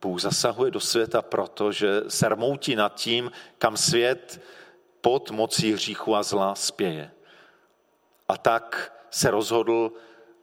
Bůh 0.00 0.20
zasahuje 0.20 0.70
do 0.70 0.80
světa 0.80 1.22
proto, 1.22 1.72
že 1.72 2.00
se 2.08 2.28
rmoutí 2.28 2.76
nad 2.76 2.94
tím, 2.94 3.30
kam 3.58 3.76
svět 3.76 4.40
pod 5.00 5.30
mocí 5.30 5.72
hříchu 5.72 6.16
a 6.16 6.22
zla 6.22 6.54
spěje. 6.54 7.10
A 8.28 8.36
tak 8.36 8.92
se 9.10 9.30
rozhodl 9.30 9.92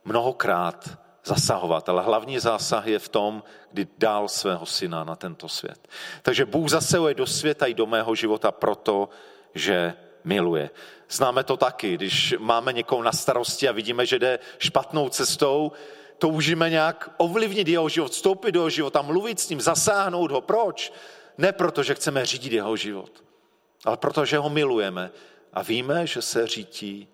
mnohokrát 0.06 0.90
zasahovat, 1.26 1.90
ale 1.90 2.04
hlavní 2.04 2.40
zásah 2.40 2.88
je 2.88 3.00
v 3.00 3.10
tom, 3.10 3.44
kdy 3.72 3.88
dal 3.98 4.28
svého 4.28 4.66
syna 4.66 5.04
na 5.04 5.16
tento 5.16 5.50
svět. 5.50 5.88
Takže 6.22 6.46
Bůh 6.46 6.70
zasahuje 6.70 7.14
do 7.14 7.26
světa 7.28 7.66
i 7.66 7.74
do 7.74 7.86
mého 7.86 8.16
života 8.16 8.52
proto, 8.52 9.10
že 9.56 9.94
miluje. 10.24 10.70
Známe 11.10 11.44
to 11.44 11.58
taky, 11.58 11.96
když 11.96 12.36
máme 12.40 12.74
někoho 12.74 13.04
na 13.04 13.12
starosti 13.12 13.70
a 13.70 13.72
vidíme, 13.72 14.06
že 14.06 14.20
jde 14.20 14.40
špatnou 14.58 15.10
cestou, 15.10 15.72
toužíme 16.18 16.70
nějak 16.70 17.10
ovlivnit 17.18 17.68
jeho 17.68 17.90
život, 17.90 18.12
vstoupit 18.12 18.52
do 18.52 18.60
jeho 18.60 18.70
života, 18.70 19.02
mluvit 19.02 19.40
s 19.40 19.50
ním, 19.50 19.62
zasáhnout 19.62 20.32
ho. 20.32 20.42
Proč? 20.42 20.94
Ne 21.38 21.52
proto, 21.52 21.84
že 21.84 21.96
chceme 21.96 22.26
řídit 22.26 22.52
jeho 22.52 22.76
život, 22.76 23.24
ale 23.86 23.98
protože 23.98 24.38
ho 24.38 24.50
milujeme 24.50 25.12
a 25.54 25.62
víme, 25.62 26.08
že 26.08 26.22
se 26.22 26.48
řítí 26.48 27.08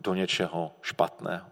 do 0.00 0.14
něčeho 0.14 0.72
špatného. 0.82 1.46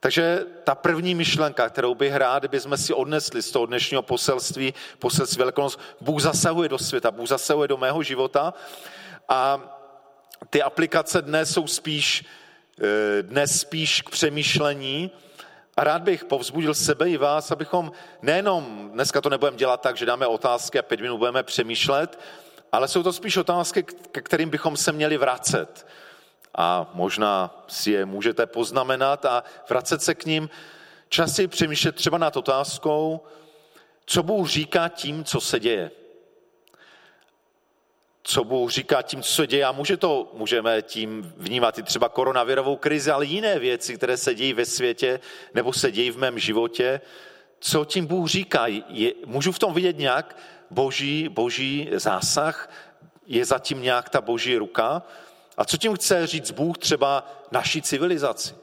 Takže 0.00 0.44
ta 0.64 0.74
první 0.74 1.14
myšlenka, 1.14 1.68
kterou 1.68 1.94
bych 1.94 2.14
rád, 2.14 2.46
bychom 2.46 2.76
si 2.76 2.94
odnesli 2.94 3.42
z 3.42 3.50
toho 3.50 3.66
dnešního 3.66 4.02
poselství, 4.02 4.74
poselství 4.98 5.38
Velikonoc, 5.38 5.78
Bůh 6.00 6.22
zasahuje 6.22 6.68
do 6.68 6.78
světa, 6.78 7.10
Bůh 7.10 7.28
zasahuje 7.28 7.68
do 7.68 7.76
mého 7.76 8.02
života 8.02 8.54
a 9.28 9.60
ty 10.50 10.62
aplikace 10.62 11.22
dnes 11.22 11.52
jsou 11.52 11.66
spíš, 11.66 12.24
eh, 12.82 13.22
dnes 13.22 13.60
spíš 13.60 14.02
k 14.02 14.10
přemýšlení, 14.10 15.10
a 15.76 15.84
rád 15.84 16.02
bych 16.02 16.24
povzbudil 16.24 16.74
sebe 16.74 17.10
i 17.10 17.16
vás, 17.16 17.50
abychom 17.50 17.92
nejenom, 18.22 18.90
dneska 18.92 19.20
to 19.20 19.28
nebudeme 19.28 19.56
dělat 19.56 19.80
tak, 19.80 19.96
že 19.96 20.06
dáme 20.06 20.26
otázky 20.26 20.78
a 20.78 20.82
pět 20.82 21.00
minut 21.00 21.18
budeme 21.18 21.42
přemýšlet, 21.42 22.18
ale 22.72 22.88
jsou 22.88 23.02
to 23.02 23.12
spíš 23.12 23.36
otázky, 23.36 23.82
ke 24.12 24.20
kterým 24.20 24.50
bychom 24.50 24.76
se 24.76 24.92
měli 24.92 25.16
vracet. 25.16 25.86
A 26.54 26.90
možná 26.94 27.64
si 27.68 27.90
je 27.90 28.04
můžete 28.04 28.46
poznamenat 28.46 29.24
a 29.24 29.44
vracet 29.68 30.02
se 30.02 30.14
k 30.14 30.26
ním, 30.26 30.50
časy 31.08 31.48
přemýšlet 31.48 31.94
třeba 31.94 32.18
nad 32.18 32.36
otázkou, 32.36 33.20
co 34.06 34.22
Bůh 34.22 34.48
říká 34.48 34.88
tím, 34.88 35.24
co 35.24 35.40
se 35.40 35.60
děje 35.60 35.90
co 38.26 38.44
Bůh 38.44 38.70
říká 38.70 39.02
tím, 39.02 39.22
co 39.22 39.32
se 39.32 39.46
děje. 39.46 39.64
A 39.64 39.72
může 39.72 39.96
to, 39.96 40.30
můžeme 40.32 40.82
tím 40.82 41.32
vnímat 41.36 41.78
i 41.78 41.82
třeba 41.82 42.08
koronavirovou 42.08 42.76
krizi, 42.76 43.10
ale 43.10 43.26
jiné 43.26 43.58
věci, 43.58 43.96
které 43.96 44.16
se 44.16 44.34
dějí 44.34 44.52
ve 44.52 44.64
světě 44.64 45.20
nebo 45.54 45.72
se 45.72 45.90
dějí 45.90 46.10
v 46.10 46.18
mém 46.18 46.38
životě. 46.38 47.00
Co 47.60 47.84
tím 47.84 48.06
Bůh 48.06 48.28
říká? 48.28 48.66
Je, 48.88 49.12
můžu 49.26 49.52
v 49.52 49.58
tom 49.58 49.74
vidět 49.74 49.98
nějak 49.98 50.36
boží, 50.70 51.28
boží 51.28 51.90
zásah? 51.92 52.70
Je 53.26 53.44
zatím 53.44 53.82
nějak 53.82 54.08
ta 54.08 54.20
boží 54.20 54.56
ruka? 54.56 55.02
A 55.56 55.64
co 55.64 55.76
tím 55.76 55.96
chce 55.96 56.26
říct 56.26 56.50
Bůh 56.50 56.78
třeba 56.78 57.28
naší 57.50 57.82
civilizaci, 57.82 58.54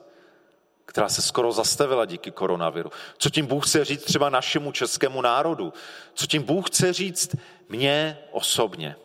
která 0.86 1.10
se 1.10 1.22
skoro 1.22 1.52
zastavila 1.52 2.06
díky 2.06 2.32
koronaviru? 2.32 2.92
Co 3.18 3.30
tím 3.30 3.46
Bůh 3.46 3.68
chce 3.68 3.86
říct 3.86 4.04
třeba 4.04 4.30
našemu 4.30 4.72
českému 4.72 5.22
národu? 5.22 5.74
Co 6.14 6.28
tím 6.28 6.44
Bůh 6.44 6.70
chce 6.70 6.94
říct 6.94 7.36
mně 7.70 8.20
osobně? 8.32 8.96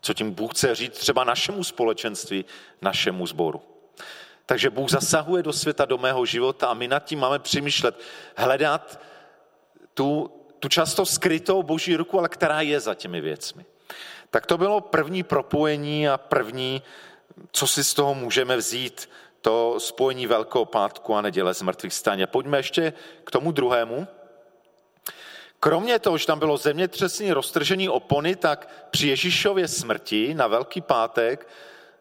co 0.00 0.14
tím 0.14 0.34
Bůh 0.34 0.50
chce 0.54 0.74
říct 0.74 0.98
třeba 0.98 1.24
našemu 1.24 1.64
společenství, 1.64 2.44
našemu 2.82 3.26
sboru. 3.26 3.62
Takže 4.46 4.70
Bůh 4.70 4.90
zasahuje 4.90 5.42
do 5.42 5.52
světa, 5.52 5.84
do 5.84 5.98
mého 5.98 6.26
života 6.26 6.66
a 6.66 6.74
my 6.74 6.88
nad 6.88 7.04
tím 7.04 7.18
máme 7.18 7.38
přemýšlet, 7.38 8.00
hledat 8.36 9.00
tu, 9.94 10.30
tu 10.60 10.68
často 10.68 11.06
skrytou 11.06 11.62
boží 11.62 11.96
ruku, 11.96 12.18
ale 12.18 12.28
která 12.28 12.60
je 12.60 12.80
za 12.80 12.94
těmi 12.94 13.20
věcmi. 13.20 13.64
Tak 14.30 14.46
to 14.46 14.58
bylo 14.58 14.80
první 14.80 15.22
propojení 15.22 16.08
a 16.08 16.18
první, 16.18 16.82
co 17.52 17.66
si 17.66 17.84
z 17.84 17.94
toho 17.94 18.14
můžeme 18.14 18.56
vzít, 18.56 19.10
to 19.40 19.80
spojení 19.80 20.26
Velkého 20.26 20.64
pátku 20.64 21.14
a 21.14 21.22
neděle 21.22 21.54
z 21.54 21.62
mrtvých 21.62 21.94
staně. 21.94 22.26
Pojďme 22.26 22.58
ještě 22.58 22.92
k 23.24 23.30
tomu 23.30 23.52
druhému, 23.52 24.06
Kromě 25.60 25.98
toho, 25.98 26.18
že 26.18 26.26
tam 26.26 26.38
bylo 26.38 26.56
zemětřesení, 26.56 27.32
roztržení 27.32 27.88
opony, 27.88 28.36
tak 28.36 28.68
při 28.90 29.08
Ježíšově 29.08 29.68
smrti 29.68 30.34
na 30.34 30.46
Velký 30.46 30.80
pátek 30.80 31.48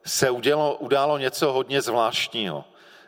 se 0.05 0.29
udělo, 0.29 0.75
událo 0.75 1.17
něco 1.17 1.51
hodně 1.51 1.81
zvláštního. 1.81 2.65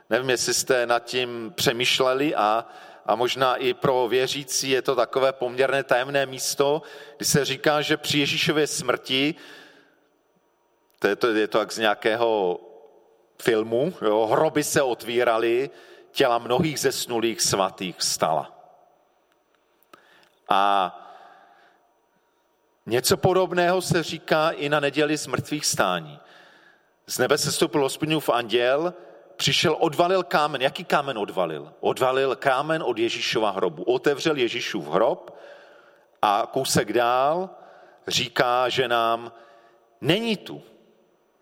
Nevím, 0.09 0.29
jestli 0.29 0.53
jste 0.53 0.85
nad 0.85 1.05
tím 1.05 1.53
přemýšleli 1.55 2.35
a, 2.35 2.65
a 3.05 3.15
možná 3.15 3.55
i 3.55 3.73
pro 3.73 4.07
věřící 4.07 4.69
je 4.69 4.81
to 4.81 4.95
takové 4.95 5.33
poměrně 5.33 5.83
tajemné 5.83 6.25
místo, 6.25 6.81
kdy 7.17 7.25
se 7.25 7.45
říká, 7.45 7.81
že 7.81 7.97
při 7.97 8.19
Ježíšově 8.19 8.67
smrti, 8.67 9.35
to 10.99 11.07
je 11.07 11.15
to, 11.15 11.27
je 11.27 11.47
to 11.47 11.59
jak 11.59 11.71
z 11.71 11.77
nějakého 11.77 12.59
filmu, 13.41 13.93
jo, 14.01 14.27
hroby 14.27 14.63
se 14.63 14.81
otvíraly, 14.81 15.69
těla 16.11 16.37
mnohých 16.37 16.79
zesnulých 16.79 17.41
svatých 17.41 18.01
stala. 18.01 18.57
A 20.49 20.97
něco 22.85 23.17
podobného 23.17 23.81
se 23.81 24.03
říká 24.03 24.51
i 24.51 24.69
na 24.69 24.79
neděli 24.79 25.17
z 25.17 25.27
mrtvých 25.27 25.65
stání. 25.65 26.19
Z 27.07 27.17
nebe 27.17 27.37
se 27.37 27.51
stoupil 27.51 27.81
hospodinův 27.81 28.29
anděl, 28.29 28.93
přišel, 29.41 29.77
odvalil 29.80 30.23
kámen. 30.23 30.62
Jaký 30.62 30.84
kámen 30.84 31.17
odvalil? 31.17 31.73
Odvalil 31.80 32.36
kámen 32.36 32.84
od 32.86 32.97
Ježíšova 32.97 33.51
hrobu. 33.51 33.84
Otevřel 33.84 34.38
Ježíšův 34.38 34.88
hrob 34.88 35.38
a 36.21 36.47
kousek 36.54 36.93
dál 36.93 37.49
říká, 38.08 38.69
že 38.69 38.88
nám 38.88 39.32
není 40.01 40.38
tu. 40.38 40.62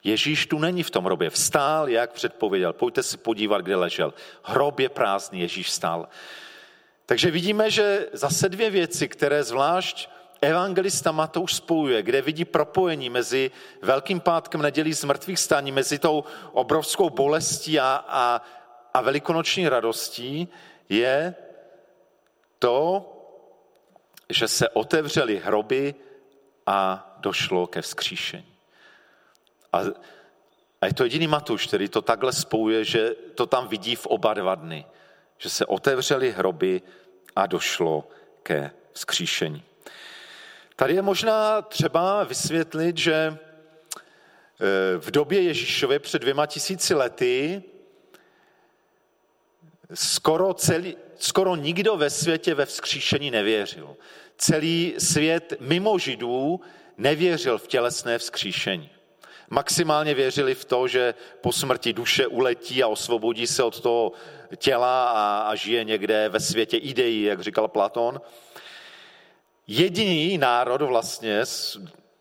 Ježíš 0.03 0.47
tu 0.47 0.59
není 0.59 0.83
v 0.83 0.89
tom 0.89 1.05
hrobě. 1.05 1.29
Vstál, 1.29 1.89
jak 1.89 2.11
předpověděl. 2.11 2.73
Pojďte 2.73 3.03
se 3.03 3.17
podívat, 3.17 3.61
kde 3.61 3.75
ležel. 3.75 4.13
Hrob 4.43 4.79
je 4.79 4.89
prázdný, 4.89 5.39
Ježíš 5.39 5.67
vstál. 5.67 6.07
Takže 7.05 7.31
vidíme, 7.31 7.71
že 7.71 8.07
zase 8.13 8.49
dvě 8.49 8.69
věci, 8.69 9.07
které 9.07 9.43
zvlášť 9.43 10.09
evangelista 10.41 11.11
Matouš 11.11 11.55
spojuje, 11.55 12.03
kde 12.03 12.21
vidí 12.21 12.45
propojení 12.45 13.09
mezi 13.09 13.51
Velkým 13.81 14.19
pátkem 14.19 14.61
nedělí 14.61 14.93
z 14.93 15.03
mrtvých 15.03 15.39
stání, 15.39 15.71
mezi 15.71 15.99
tou 15.99 16.23
obrovskou 16.51 17.09
bolestí 17.09 17.79
a, 17.79 18.05
a, 18.07 18.41
a 18.93 19.01
velikonoční 19.01 19.69
radostí, 19.69 20.47
je 20.89 21.35
to, 22.59 23.05
že 24.29 24.47
se 24.47 24.69
otevřely 24.69 25.37
hroby 25.37 25.95
a 26.65 27.07
došlo 27.17 27.67
ke 27.67 27.81
vzkříšení. 27.81 28.55
A, 29.73 29.79
a 30.81 30.85
je 30.85 30.93
to 30.93 31.03
jediný 31.03 31.27
Matuš, 31.27 31.67
který 31.67 31.89
to 31.89 32.01
takhle 32.01 32.33
spojuje, 32.33 32.83
že 32.83 33.15
to 33.35 33.45
tam 33.45 33.67
vidí 33.67 33.95
v 33.95 34.05
oba 34.05 34.33
dva 34.33 34.55
dny 34.55 34.85
že 35.39 35.49
se 35.49 35.65
otevřely 35.65 36.31
hroby 36.31 36.81
a 37.35 37.45
došlo 37.45 38.07
ke 38.43 38.71
vzkříšení. 38.91 39.63
Tady 40.79 40.93
je 40.93 41.01
možná 41.01 41.61
třeba 41.61 42.23
vysvětlit, 42.23 42.97
že 42.97 43.13
e, 43.13 43.37
v 44.97 45.11
době 45.11 45.41
Ježíšově 45.41 45.99
před 45.99 46.19
dvěma 46.19 46.45
tisíci 46.45 46.93
lety 46.93 47.63
skoro, 49.93 50.53
celý, 50.53 50.97
skoro 51.17 51.55
nikdo 51.55 51.97
ve 51.97 52.09
světě 52.09 52.55
ve 52.55 52.65
vzkříšení 52.65 53.31
nevěřil. 53.31 53.95
Celý 54.37 54.95
svět 54.97 55.53
mimo 55.59 55.99
židů 55.99 56.61
nevěřil 56.97 57.57
v 57.57 57.67
tělesné 57.67 58.17
vzkříšení. 58.17 58.89
Maximálně 59.49 60.13
věřili 60.13 60.55
v 60.55 60.65
to, 60.65 60.87
že 60.87 61.13
po 61.41 61.51
smrti 61.51 61.93
duše 61.93 62.27
uletí 62.27 62.83
a 62.83 62.87
osvobodí 62.87 63.47
se 63.47 63.63
od 63.63 63.79
toho 63.81 64.11
těla 64.57 65.09
a, 65.09 65.49
a 65.49 65.55
žije 65.55 65.83
někde 65.83 66.29
ve 66.29 66.39
světě 66.39 66.77
ideí, 66.77 67.23
jak 67.23 67.41
říkal 67.41 67.67
Platon. 67.67 68.21
Jediný 69.71 70.37
národ 70.37 70.81
vlastně, 70.81 71.39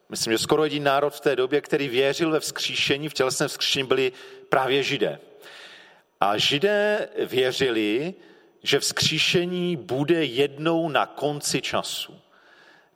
myslím, 0.09 0.33
že 0.33 0.39
skoro 0.39 0.65
jediný 0.65 0.85
národ 0.85 1.15
v 1.15 1.21
té 1.21 1.37
době, 1.37 1.61
který 1.61 1.89
věřil 1.89 2.31
ve 2.31 2.41
vzkříšení, 2.41 3.09
v 3.09 3.15
tělesném 3.15 3.49
vzkříšení, 3.49 3.87
byli 3.87 4.13
právě 4.49 4.83
židé. 4.83 5.19
A 6.21 6.39
židé 6.39 7.09
věřili, 7.27 8.15
že 8.63 8.81
vzkříšení 8.81 9.77
bude 9.77 10.25
jednou 10.25 10.89
na 10.89 11.07
konci 11.07 11.63
času. 11.63 12.21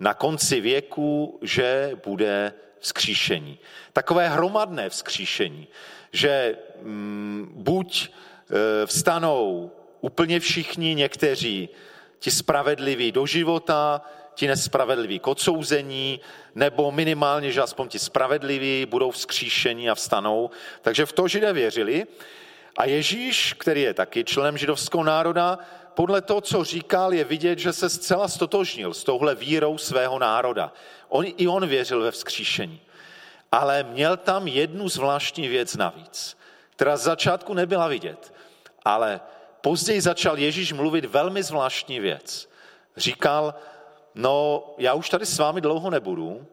Na 0.01 0.15
konci 0.15 0.61
věku, 0.61 1.39
že 1.43 1.91
bude 2.05 2.53
vzkříšení. 2.79 3.59
Takové 3.93 4.29
hromadné 4.29 4.91
vzkříšení, 4.91 5.69
že 6.13 6.57
mm, 6.83 7.53
buď 7.57 8.09
e, 8.09 8.87
vstanou 8.87 9.71
úplně 10.01 10.41
všichni, 10.41 10.95
někteří 10.95 11.69
ti 12.19 12.31
spravedliví 12.31 13.13
do 13.13 13.27
života, 13.27 14.03
ti 14.35 14.47
nespravedliví 14.47 15.19
k 15.19 15.27
odsouzení, 15.27 16.21
nebo 16.55 16.93
minimálně, 16.93 17.53
že 17.53 17.63
aspoň 17.63 17.89
ti 17.89 17.99
spravedliví 17.99 18.87
budou 18.87 19.11
vzkříšení 19.11 19.91
a 19.91 19.95
vstanou. 19.95 20.51
Takže 20.83 21.07
v 21.07 21.13
to 21.13 21.29
židé 21.29 21.53
věřili. 21.53 22.07
A 22.79 22.85
Ježíš, 22.85 23.53
který 23.59 23.83
je 23.83 23.95
taky 23.95 24.25
členem 24.25 24.59
židovského 24.59 25.05
národa, 25.05 25.59
podle 25.95 26.21
toho, 26.21 26.41
co 26.41 26.65
říkal, 26.65 27.15
je 27.15 27.25
vidět, 27.25 27.59
že 27.59 27.73
se 27.73 27.89
zcela 27.89 28.29
stotožnil 28.29 28.95
s 28.95 29.05
touhle 29.05 29.35
vírou 29.35 29.79
svého 29.79 30.19
národa. 30.19 30.73
On, 31.09 31.25
I 31.37 31.49
on 31.49 31.67
věřil 31.67 32.03
ve 32.03 32.11
vzkříšení. 32.11 32.81
Ale 33.53 33.83
měl 33.83 34.17
tam 34.17 34.49
jednu 34.49 34.89
zvláštní 34.89 35.49
věc 35.49 35.77
navíc, 35.77 36.39
která 36.77 36.97
z 36.97 37.03
začátku 37.03 37.55
nebyla 37.55 37.89
vidět. 37.89 38.35
Ale 38.85 39.21
později 39.61 40.01
začal 40.01 40.39
Ježíš 40.39 40.73
mluvit 40.73 41.05
velmi 41.05 41.43
zvláštní 41.43 42.01
věc. 42.01 42.49
Říkal, 42.97 43.55
no 44.15 44.65
já 44.79 44.95
už 44.95 45.11
tady 45.11 45.27
s 45.27 45.39
vámi 45.39 45.61
dlouho 45.61 45.91
nebudu, 45.91 46.47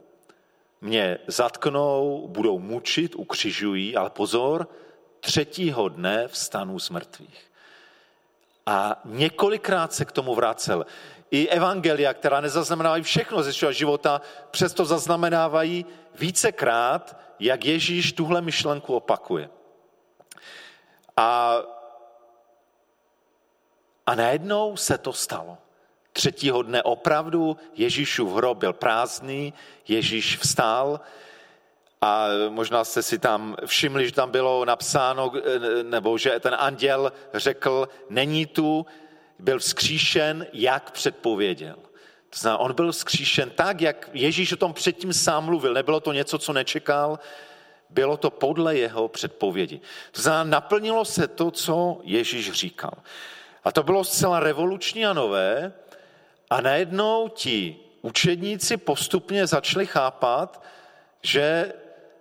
mě 0.81 1.17
zatknou, 1.27 2.27
budou 2.27 2.59
mučit, 2.59 3.15
ukřižují, 3.15 3.95
ale 3.95 4.09
pozor, 4.09 4.67
třetího 5.19 5.89
dne 5.89 6.27
vstanu 6.27 6.79
z 6.79 6.89
mrtvých. 6.89 7.51
A 8.65 9.01
několikrát 9.05 9.93
se 9.93 10.05
k 10.05 10.11
tomu 10.11 10.35
vracel. 10.35 10.85
I 11.31 11.49
evangelia, 11.49 12.13
která 12.13 12.41
nezaznamenávají 12.41 13.03
všechno 13.03 13.43
ze 13.43 13.53
svého 13.53 13.71
života, 13.71 14.21
přesto 14.51 14.85
zaznamenávají 14.85 15.85
vícekrát, 16.19 17.17
jak 17.39 17.65
Ježíš 17.65 18.13
tuhle 18.13 18.41
myšlenku 18.41 18.95
opakuje. 18.95 19.49
A, 21.17 21.57
a 24.05 24.15
najednou 24.15 24.77
se 24.77 24.97
to 24.97 25.13
stalo. 25.13 25.57
Třetího 26.19 26.61
dne 26.61 26.83
opravdu 26.83 27.57
Ježíšův 27.75 28.33
hrob 28.33 28.57
byl 28.57 28.73
prázdný, 28.73 29.53
Ježíš 29.87 30.37
vstál 30.37 30.99
a 32.01 32.27
možná 32.49 32.83
jste 32.83 33.03
si 33.03 33.19
tam 33.19 33.55
všimli, 33.65 34.05
že 34.05 34.11
tam 34.11 34.31
bylo 34.31 34.65
napsáno, 34.65 35.31
nebo 35.83 36.17
že 36.17 36.39
ten 36.39 36.55
anděl 36.59 37.13
řekl, 37.33 37.89
není 38.09 38.45
tu, 38.45 38.85
byl 39.39 39.59
vzkříšen, 39.59 40.47
jak 40.53 40.91
předpověděl. 40.91 41.75
To 42.29 42.39
znamená, 42.39 42.57
on 42.57 42.73
byl 42.73 42.91
vzkříšen 42.91 43.49
tak, 43.49 43.81
jak 43.81 44.09
Ježíš 44.13 44.53
o 44.53 44.57
tom 44.57 44.73
předtím 44.73 45.13
sám 45.13 45.45
mluvil. 45.45 45.73
Nebylo 45.73 45.99
to 45.99 46.13
něco, 46.13 46.37
co 46.37 46.53
nečekal, 46.53 47.19
bylo 47.89 48.17
to 48.17 48.29
podle 48.29 48.77
jeho 48.77 49.07
předpovědi. 49.07 49.81
To 50.11 50.21
znamená, 50.21 50.43
naplnilo 50.43 51.05
se 51.05 51.27
to, 51.27 51.51
co 51.51 51.99
Ježíš 52.03 52.51
říkal. 52.51 52.93
A 53.63 53.71
to 53.71 53.83
bylo 53.83 54.03
zcela 54.03 54.39
revoluční 54.39 55.05
a 55.05 55.13
nové. 55.13 55.73
A 56.49 56.61
najednou 56.61 57.27
ti 57.27 57.77
učedníci 58.01 58.77
postupně 58.77 59.47
začali 59.47 59.85
chápat, 59.85 60.63
že 61.21 61.73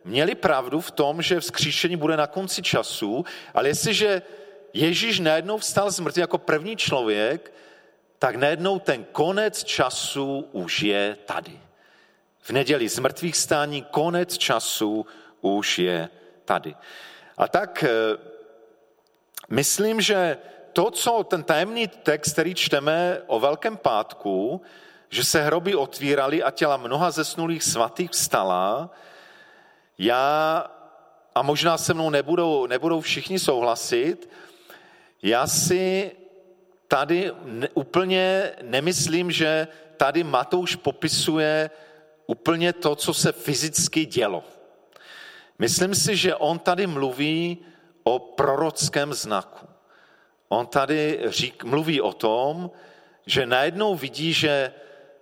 měli 0.05 0.35
pravdu 0.35 0.81
v 0.81 0.91
tom, 0.91 1.23
že 1.23 1.41
vzkříšení 1.41 1.97
bude 1.97 2.17
na 2.17 2.27
konci 2.27 2.62
času, 2.62 3.25
ale 3.55 3.69
jestliže 3.69 4.23
Ježíš 4.73 5.21
najednou 5.21 5.59
vstal 5.59 5.91
z 5.91 6.01
mrtvých 6.01 6.21
jako 6.21 6.38
první 6.38 6.77
člověk, 6.77 7.53
tak 8.19 8.37
najednou 8.37 8.79
ten 8.79 9.05
konec 9.12 9.64
času 9.64 10.49
už 10.53 10.83
je 10.83 11.17
tady. 11.27 11.61
V 12.41 12.51
neděli 12.51 12.88
z 12.88 12.99
mrtvých 12.99 13.37
stání 13.37 13.83
konec 13.91 14.38
času 14.38 15.07
už 15.41 15.79
je 15.79 16.09
tady. 16.45 16.75
A 17.37 17.49
tak 17.49 17.85
eh, 17.85 17.91
myslím, 19.49 20.01
že 20.01 20.37
to, 20.79 20.91
co 20.91 21.25
ten 21.25 21.43
tajemný 21.43 21.88
text, 21.88 22.33
který 22.33 22.55
čteme 22.55 23.21
o 23.27 23.41
Velkém 23.41 23.77
pátku, 23.77 24.62
že 25.09 25.25
se 25.25 25.43
hroby 25.43 25.75
otvíraly 25.75 26.43
a 26.43 26.51
těla 26.51 26.77
mnoha 26.77 27.11
zesnulých 27.11 27.62
svatých 27.62 28.11
vstala, 28.11 28.91
já, 29.99 30.67
a 31.35 31.43
možná 31.43 31.79
se 31.79 31.95
mnou 31.95 32.11
nebudou, 32.11 32.67
nebudou 32.67 33.01
všichni 33.01 33.38
souhlasit, 33.38 34.31
já 35.23 35.47
si 35.47 36.12
tady 36.88 37.33
úplně 37.75 38.53
nemyslím, 38.62 39.31
že 39.31 39.69
tady 39.97 40.25
Matouš 40.25 40.77
popisuje 40.77 41.71
úplně 42.27 42.73
to, 42.73 42.95
co 42.97 43.14
se 43.14 43.33
fyzicky 43.33 44.07
dělo. 44.07 44.45
Myslím 45.59 45.95
si, 45.95 46.17
že 46.17 46.35
on 46.35 46.59
tady 46.59 46.87
mluví 46.87 47.59
o 48.03 48.19
prorockém 48.19 49.14
znaku. 49.14 49.67
On 50.49 50.67
tady 50.67 51.21
řík, 51.25 51.65
mluví 51.65 52.01
o 52.01 52.13
tom, 52.13 52.71
že 53.27 53.47
najednou 53.47 53.95
vidí, 53.95 54.33
že 54.33 54.73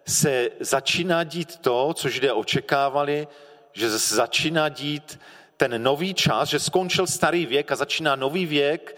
se 0.06 0.50
začíná 0.60 1.24
dít 1.24 1.56
to, 1.56 1.94
co 1.94 2.08
židé 2.08 2.32
očekávali, 2.32 3.28
že 3.72 3.90
se 3.98 4.14
začíná 4.14 4.68
dít 4.68 5.20
ten 5.56 5.82
nový 5.82 6.14
čas, 6.14 6.48
že 6.48 6.58
skončil 6.58 7.06
starý 7.06 7.46
věk 7.46 7.72
a 7.72 7.76
začíná 7.76 8.16
nový 8.16 8.46
věk, 8.46 8.96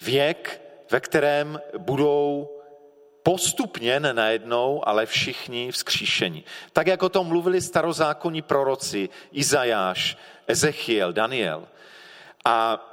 věk, 0.00 0.60
ve 0.90 1.00
kterém 1.00 1.60
budou 1.78 2.48
postupně, 3.22 4.00
ne 4.00 4.12
najednou, 4.12 4.88
ale 4.88 5.06
všichni 5.06 5.72
vzkříšení. 5.72 6.44
Tak, 6.72 6.86
jako 6.86 7.06
o 7.06 7.08
tom 7.08 7.26
mluvili 7.26 7.60
starozákonní 7.60 8.42
proroci, 8.42 9.08
Izajáš, 9.32 10.16
Ezechiel, 10.46 11.12
Daniel. 11.12 11.68
A 12.44 12.88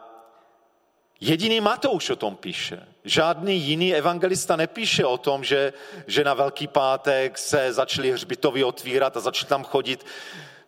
jediný 1.22 1.62
Matouš 1.62 2.10
o 2.10 2.16
tom 2.16 2.36
píše. 2.36 2.80
Žádný 3.04 3.60
jiný 3.60 3.96
evangelista 3.96 4.56
nepíše 4.56 5.06
o 5.06 5.18
tom, 5.18 5.44
že, 5.44 5.74
že 6.08 6.24
na 6.24 6.34
Velký 6.34 6.68
pátek 6.68 7.38
se 7.38 7.74
začali 7.74 8.12
hřbitovy 8.12 8.64
otvírat 8.64 9.18
a 9.18 9.20
začali 9.20 9.50
tam 9.50 9.64
chodit. 9.64 10.06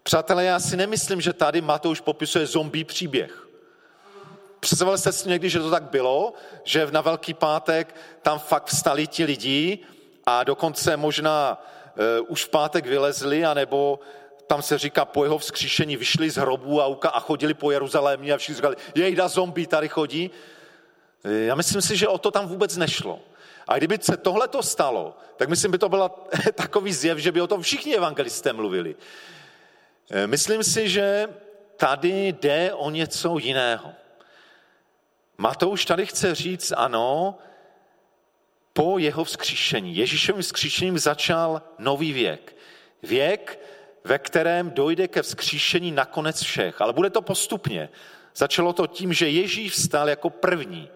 Přátelé, 0.03 0.45
já 0.45 0.59
si 0.59 0.77
nemyslím, 0.77 1.21
že 1.21 1.33
tady 1.33 1.61
Matouš 1.61 2.01
popisuje 2.01 2.45
zombie 2.45 2.85
příběh. 2.85 3.47
Představovali 4.59 4.97
jste 4.97 5.11
si 5.11 5.29
někdy, 5.29 5.49
že 5.49 5.59
to 5.59 5.69
tak 5.69 5.83
bylo, 5.83 6.33
že 6.63 6.87
na 6.91 7.01
Velký 7.01 7.33
pátek 7.33 7.95
tam 8.21 8.39
fakt 8.39 8.67
vstali 8.67 9.07
ti 9.07 9.23
lidi 9.23 9.79
a 10.25 10.43
dokonce 10.43 10.97
možná 10.97 11.61
uh, 12.19 12.25
už 12.27 12.45
v 12.45 12.49
pátek 12.49 12.85
vylezli, 12.85 13.45
anebo 13.45 13.99
tam 14.51 14.61
se 14.61 14.77
říká, 14.77 15.05
po 15.05 15.23
jeho 15.23 15.37
vzkříšení 15.37 15.97
vyšli 15.97 16.29
z 16.29 16.35
hrobu 16.35 16.81
a, 16.81 17.07
a 17.07 17.19
chodili 17.19 17.53
po 17.53 17.71
Jeruzalémě 17.71 18.33
a 18.33 18.37
všichni 18.37 18.55
říkali, 18.55 18.75
jejda 18.95 19.27
zombie 19.27 19.67
tady 19.67 19.87
chodí. 19.87 20.31
Já 21.23 21.55
myslím 21.55 21.81
si, 21.81 21.97
že 21.97 22.07
o 22.07 22.17
to 22.17 22.31
tam 22.31 22.47
vůbec 22.47 22.77
nešlo. 22.77 23.19
A 23.67 23.77
kdyby 23.77 23.99
se 24.01 24.17
tohle 24.17 24.47
to 24.47 24.63
stalo, 24.63 25.17
tak 25.37 25.49
myslím, 25.49 25.71
by 25.71 25.77
to 25.77 25.89
byla 25.89 26.09
takový 26.55 26.93
zjev, 26.93 27.17
že 27.17 27.31
by 27.31 27.41
o 27.41 27.47
tom 27.47 27.61
všichni 27.61 27.95
evangelisté 27.95 28.53
mluvili. 28.53 28.95
E, 30.11 30.27
myslím 30.27 30.63
si, 30.63 30.89
že 30.89 31.27
tady 31.77 32.27
jde 32.27 32.73
o 32.73 32.89
něco 32.89 33.37
jiného. 33.37 33.93
Matouš 35.37 35.85
tady 35.85 36.05
chce 36.05 36.35
říct, 36.35 36.73
ano, 36.77 37.37
po 38.73 38.99
jeho 38.99 39.23
vzkříšení, 39.23 39.95
Ježíšovým 39.95 40.41
vzkříšením 40.41 40.99
začal 40.99 41.61
nový 41.79 42.13
věk. 42.13 42.55
Věk, 43.03 43.60
ve 44.03 44.19
kterém 44.19 44.71
dojde 44.71 45.07
ke 45.07 45.21
vzkříšení 45.21 45.91
nakonec 45.91 46.41
všech. 46.41 46.81
Ale 46.81 46.93
bude 46.93 47.09
to 47.09 47.21
postupně. 47.21 47.89
Začalo 48.35 48.73
to 48.73 48.87
tím, 48.87 49.13
že 49.13 49.29
Ježíš 49.29 49.71
vstal 49.71 50.09
jako 50.09 50.29
první 50.29 50.89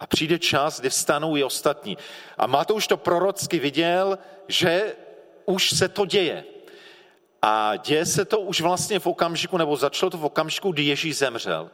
a 0.00 0.06
přijde 0.06 0.38
čas, 0.38 0.80
kdy 0.80 0.90
vstanou 0.90 1.36
i 1.36 1.44
ostatní. 1.44 1.98
A 2.38 2.46
Matouš 2.46 2.86
to 2.86 2.96
prorocky 2.96 3.58
viděl, 3.58 4.18
že 4.48 4.96
už 5.44 5.70
se 5.70 5.88
to 5.88 6.06
děje. 6.06 6.44
A 7.42 7.76
děje 7.76 8.06
se 8.06 8.24
to 8.24 8.40
už 8.40 8.60
vlastně 8.60 8.98
v 8.98 9.06
okamžiku, 9.06 9.56
nebo 9.56 9.76
začalo 9.76 10.10
to 10.10 10.18
v 10.18 10.24
okamžiku, 10.24 10.72
kdy 10.72 10.82
Ježíš 10.82 11.16
zemřel 11.16 11.70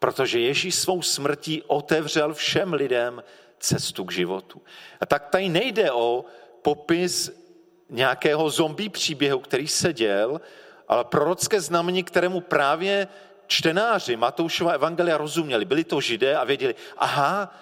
protože 0.00 0.40
Ježíš 0.40 0.74
svou 0.74 1.02
smrtí 1.02 1.62
otevřel 1.62 2.34
všem 2.34 2.72
lidem 2.72 3.22
cestu 3.58 4.04
k 4.04 4.12
životu. 4.12 4.62
A 5.00 5.06
tak 5.06 5.28
tady 5.28 5.48
nejde 5.48 5.92
o 5.92 6.24
popis 6.62 7.39
nějakého 7.90 8.50
zombie 8.50 8.90
příběhu, 8.90 9.38
který 9.38 9.68
se 9.68 9.92
děl, 9.92 10.40
ale 10.88 11.04
prorocké 11.04 11.60
znamení, 11.60 12.02
kterému 12.02 12.40
právě 12.40 13.08
čtenáři 13.46 14.16
Matoušova 14.16 14.72
evangelia 14.72 15.16
rozuměli. 15.16 15.64
Byli 15.64 15.84
to 15.84 16.00
židé 16.00 16.36
a 16.36 16.44
věděli, 16.44 16.74
aha, 16.96 17.54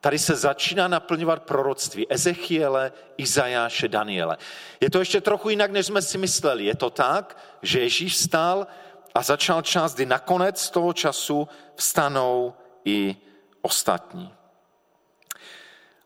tady 0.00 0.18
se 0.18 0.36
začíná 0.36 0.88
naplňovat 0.88 1.42
proroctví 1.42 2.12
Ezechiele, 2.12 2.92
Izajáše, 3.16 3.88
Daniele. 3.88 4.36
Je 4.80 4.90
to 4.90 4.98
ještě 4.98 5.20
trochu 5.20 5.50
jinak, 5.50 5.70
než 5.70 5.86
jsme 5.86 6.02
si 6.02 6.18
mysleli. 6.18 6.64
Je 6.64 6.76
to 6.76 6.90
tak, 6.90 7.38
že 7.62 7.80
Ježíš 7.80 8.16
stál 8.16 8.66
a 9.14 9.22
začal 9.22 9.62
čas, 9.62 9.94
kdy 9.94 10.06
nakonec 10.06 10.70
toho 10.70 10.92
času 10.92 11.48
vstanou 11.74 12.54
i 12.84 13.16
ostatní. 13.62 14.35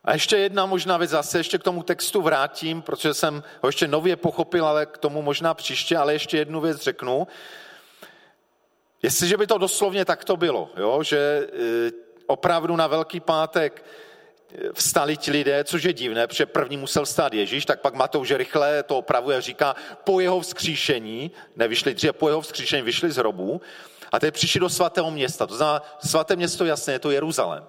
A 0.04 0.12
ještě 0.12 0.36
jedna 0.36 0.66
možná 0.66 0.96
věc, 0.96 1.10
zase 1.10 1.38
ještě 1.38 1.58
k 1.58 1.62
tomu 1.62 1.82
textu 1.82 2.22
vrátím, 2.22 2.82
protože 2.82 3.14
jsem 3.14 3.42
ho 3.62 3.68
ještě 3.68 3.88
nově 3.88 4.16
pochopil, 4.16 4.66
ale 4.66 4.86
k 4.86 4.98
tomu 4.98 5.22
možná 5.22 5.54
příště, 5.54 5.96
ale 5.96 6.12
ještě 6.12 6.38
jednu 6.38 6.60
věc 6.60 6.80
řeknu. 6.80 7.26
Jestliže 9.02 9.36
by 9.36 9.46
to 9.46 9.58
doslovně 9.58 10.04
takto 10.04 10.36
bylo, 10.36 10.70
jo, 10.76 11.02
že 11.02 11.18
e, 11.18 11.90
opravdu 12.26 12.76
na 12.76 12.86
Velký 12.86 13.20
pátek 13.20 13.84
vstali 14.74 15.16
ti 15.16 15.30
lidé, 15.30 15.64
což 15.64 15.82
je 15.82 15.92
divné, 15.92 16.26
protože 16.26 16.46
první 16.46 16.76
musel 16.76 17.06
stát 17.06 17.34
Ježíš, 17.34 17.66
tak 17.66 17.80
pak 17.80 17.94
Matouš 17.94 18.30
rychle 18.30 18.82
to 18.82 18.98
opravuje 18.98 19.36
a 19.36 19.40
říká, 19.40 19.76
po 20.04 20.20
jeho 20.20 20.40
vzkříšení, 20.40 21.30
nevyšli 21.56 21.94
dříve, 21.94 22.12
po 22.12 22.28
jeho 22.28 22.40
vzkříšení 22.40 22.82
vyšli 22.82 23.10
z 23.10 23.16
hrobu 23.16 23.60
a 24.12 24.20
teď 24.20 24.34
přišli 24.34 24.60
do 24.60 24.68
svatého 24.68 25.10
města. 25.10 25.46
To 25.46 25.56
znamená, 25.56 25.82
svaté 26.04 26.36
město 26.36 26.64
jasně, 26.64 26.92
je 26.92 26.98
to 26.98 27.10
Jeruzalém. 27.10 27.64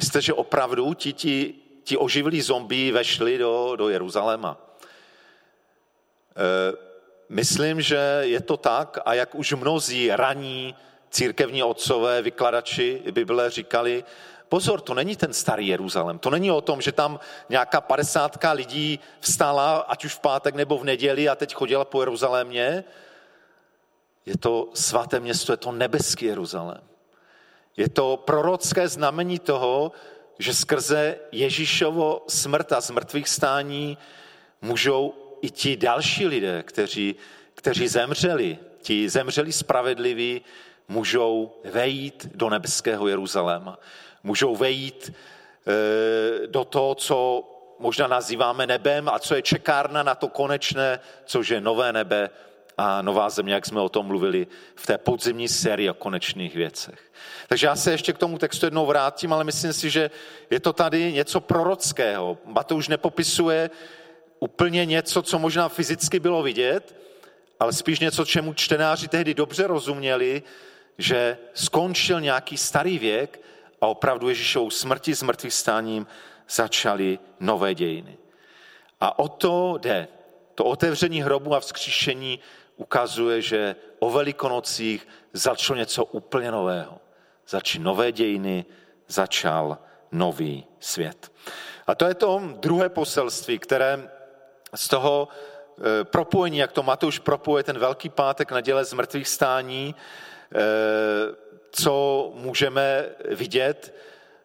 Myslíte, 0.00 0.22
že 0.22 0.32
opravdu 0.32 0.94
ti, 0.94 1.12
ti, 1.12 1.54
ti 1.84 1.96
oživlí 1.96 2.40
zombí 2.40 2.92
vešli 2.92 3.38
do, 3.38 3.76
do 3.76 3.88
Jeruzaléma? 3.88 4.56
E, 4.56 4.58
myslím, 7.28 7.80
že 7.80 7.96
je 8.20 8.40
to 8.40 8.56
tak 8.56 8.98
a 9.04 9.14
jak 9.14 9.34
už 9.34 9.52
mnozí 9.52 10.10
raní 10.10 10.74
církevní 11.10 11.62
otcové, 11.62 12.22
vykladači 12.22 13.02
Bible 13.12 13.50
říkali, 13.50 14.04
pozor, 14.48 14.80
to 14.80 14.94
není 14.94 15.16
ten 15.16 15.32
starý 15.32 15.68
Jeruzalém. 15.68 16.18
To 16.18 16.30
není 16.30 16.50
o 16.50 16.60
tom, 16.60 16.80
že 16.80 16.92
tam 16.92 17.20
nějaká 17.48 17.80
padesátka 17.80 18.52
lidí 18.52 19.00
vstala, 19.20 19.78
ať 19.78 20.04
už 20.04 20.14
v 20.14 20.20
pátek 20.20 20.54
nebo 20.54 20.78
v 20.78 20.84
neděli 20.84 21.28
a 21.28 21.36
teď 21.36 21.54
chodila 21.54 21.84
po 21.84 22.02
Jeruzalémě. 22.02 22.84
Je 24.26 24.38
to 24.38 24.68
svaté 24.74 25.20
město, 25.20 25.52
je 25.52 25.56
to 25.56 25.72
nebeský 25.72 26.24
Jeruzalém. 26.24 26.89
Je 27.80 27.88
to 27.88 28.16
prorocké 28.16 28.88
znamení 28.88 29.38
toho, 29.38 29.92
že 30.38 30.54
skrze 30.54 31.16
Ježíšovo 31.32 32.24
smrt 32.28 32.72
a 32.72 32.80
zmrtvých 32.80 33.28
stání 33.28 33.98
můžou 34.62 35.14
i 35.42 35.50
ti 35.50 35.76
další 35.76 36.26
lidé, 36.26 36.62
kteří, 36.62 37.16
kteří 37.54 37.88
zemřeli, 37.88 38.58
ti 38.82 39.08
zemřeli 39.08 39.52
spravedliví, 39.52 40.40
můžou 40.88 41.56
vejít 41.64 42.28
do 42.34 42.50
nebeského 42.50 43.08
Jeruzaléma. 43.08 43.78
Můžou 44.22 44.56
vejít 44.56 45.12
e, 45.12 46.46
do 46.46 46.64
toho, 46.64 46.94
co 46.94 47.44
možná 47.78 48.06
nazýváme 48.06 48.66
nebem 48.66 49.08
a 49.08 49.18
co 49.18 49.34
je 49.34 49.42
čekárna 49.42 50.02
na 50.02 50.14
to 50.14 50.28
konečné, 50.28 51.00
což 51.24 51.48
je 51.48 51.60
nové 51.60 51.92
nebe 51.92 52.30
a 52.80 53.02
nová 53.02 53.30
země, 53.30 53.54
jak 53.54 53.66
jsme 53.66 53.80
o 53.80 53.88
tom 53.88 54.06
mluvili 54.06 54.46
v 54.74 54.86
té 54.86 54.98
podzimní 54.98 55.48
sérii 55.48 55.90
o 55.90 55.94
konečných 55.94 56.54
věcech. 56.54 57.12
Takže 57.48 57.66
já 57.66 57.76
se 57.76 57.90
ještě 57.90 58.12
k 58.12 58.18
tomu 58.18 58.38
textu 58.38 58.66
jednou 58.66 58.86
vrátím, 58.86 59.32
ale 59.32 59.44
myslím 59.44 59.72
si, 59.72 59.90
že 59.90 60.10
je 60.50 60.60
to 60.60 60.72
tady 60.72 61.12
něco 61.12 61.40
prorockého. 61.40 62.38
Matouš 62.44 62.88
nepopisuje 62.88 63.70
úplně 64.38 64.84
něco, 64.84 65.22
co 65.22 65.38
možná 65.38 65.68
fyzicky 65.68 66.20
bylo 66.20 66.42
vidět, 66.42 66.96
ale 67.60 67.72
spíš 67.72 68.00
něco, 68.00 68.24
čemu 68.24 68.54
čtenáři 68.54 69.08
tehdy 69.08 69.34
dobře 69.34 69.66
rozuměli, 69.66 70.42
že 70.98 71.38
skončil 71.54 72.20
nějaký 72.20 72.56
starý 72.56 72.98
věk 72.98 73.40
a 73.80 73.86
opravdu 73.86 74.28
Ježíšovou 74.28 74.70
smrti 74.70 75.14
s 75.14 75.22
mrtvých 75.22 75.54
stáním 75.54 76.06
začaly 76.48 77.18
nové 77.40 77.74
dějiny. 77.74 78.16
A 79.00 79.18
o 79.18 79.28
to 79.28 79.78
jde. 79.78 80.08
To 80.54 80.64
otevření 80.64 81.22
hrobu 81.22 81.54
a 81.54 81.60
vzkříšení 81.60 82.40
ukazuje, 82.80 83.42
že 83.42 83.76
o 83.98 84.10
velikonocích 84.10 85.08
začalo 85.32 85.76
něco 85.76 86.04
úplně 86.04 86.50
nového. 86.50 86.98
Začaly 87.48 87.84
nové 87.84 88.12
dějiny, 88.12 88.64
začal 89.08 89.78
nový 90.12 90.66
svět. 90.80 91.32
A 91.86 91.94
to 91.94 92.04
je 92.04 92.14
to 92.14 92.42
druhé 92.56 92.88
poselství, 92.88 93.58
které 93.58 94.10
z 94.74 94.88
toho 94.88 95.28
eh, 95.28 96.04
propojení, 96.04 96.58
jak 96.58 96.72
to 96.72 96.82
Matouš 96.82 97.18
propojuje 97.18 97.64
ten 97.64 97.78
velký 97.78 98.08
pátek 98.08 98.52
děle 98.60 98.84
z 98.84 98.92
mrtvých 98.92 99.28
stání, 99.28 99.94
eh, 99.94 100.58
co 101.70 101.92
můžeme 102.34 103.06
vidět, 103.28 103.94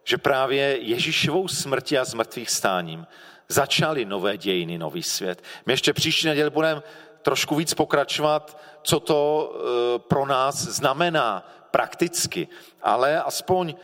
že 0.03 0.17
právě 0.17 0.77
Ježíšovou 0.77 1.47
smrti 1.47 1.97
a 1.97 2.05
zmrtvých 2.05 2.49
stáním 2.49 3.07
začaly 3.47 4.05
nové 4.05 4.37
dějiny, 4.37 4.77
nový 4.77 5.03
svět. 5.03 5.43
My 5.65 5.73
ještě 5.73 5.93
příští 5.93 6.27
neděli 6.27 6.49
budeme 6.49 6.81
trošku 7.25 7.55
víc 7.55 7.73
pokračovat, 7.73 8.57
co 8.83 8.99
to 8.99 9.19
eh, 9.25 9.99
pro 9.99 10.25
nás 10.25 10.55
znamená 10.55 11.49
prakticky, 11.71 12.47
ale 12.81 13.21
aspoň 13.21 13.75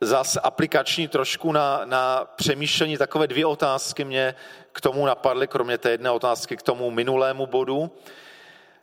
zase 0.00 0.40
aplikační 0.40 1.08
trošku 1.08 1.52
na, 1.52 1.84
na 1.84 2.24
přemýšlení 2.36 2.98
takové 2.98 3.26
dvě 3.26 3.46
otázky 3.46 4.04
mě 4.04 4.34
k 4.72 4.80
tomu 4.80 5.06
napadly, 5.06 5.46
kromě 5.46 5.78
té 5.78 5.90
jedné 5.90 6.10
otázky 6.10 6.56
k 6.56 6.62
tomu 6.62 6.90
minulému 6.90 7.46
bodu. 7.46 7.90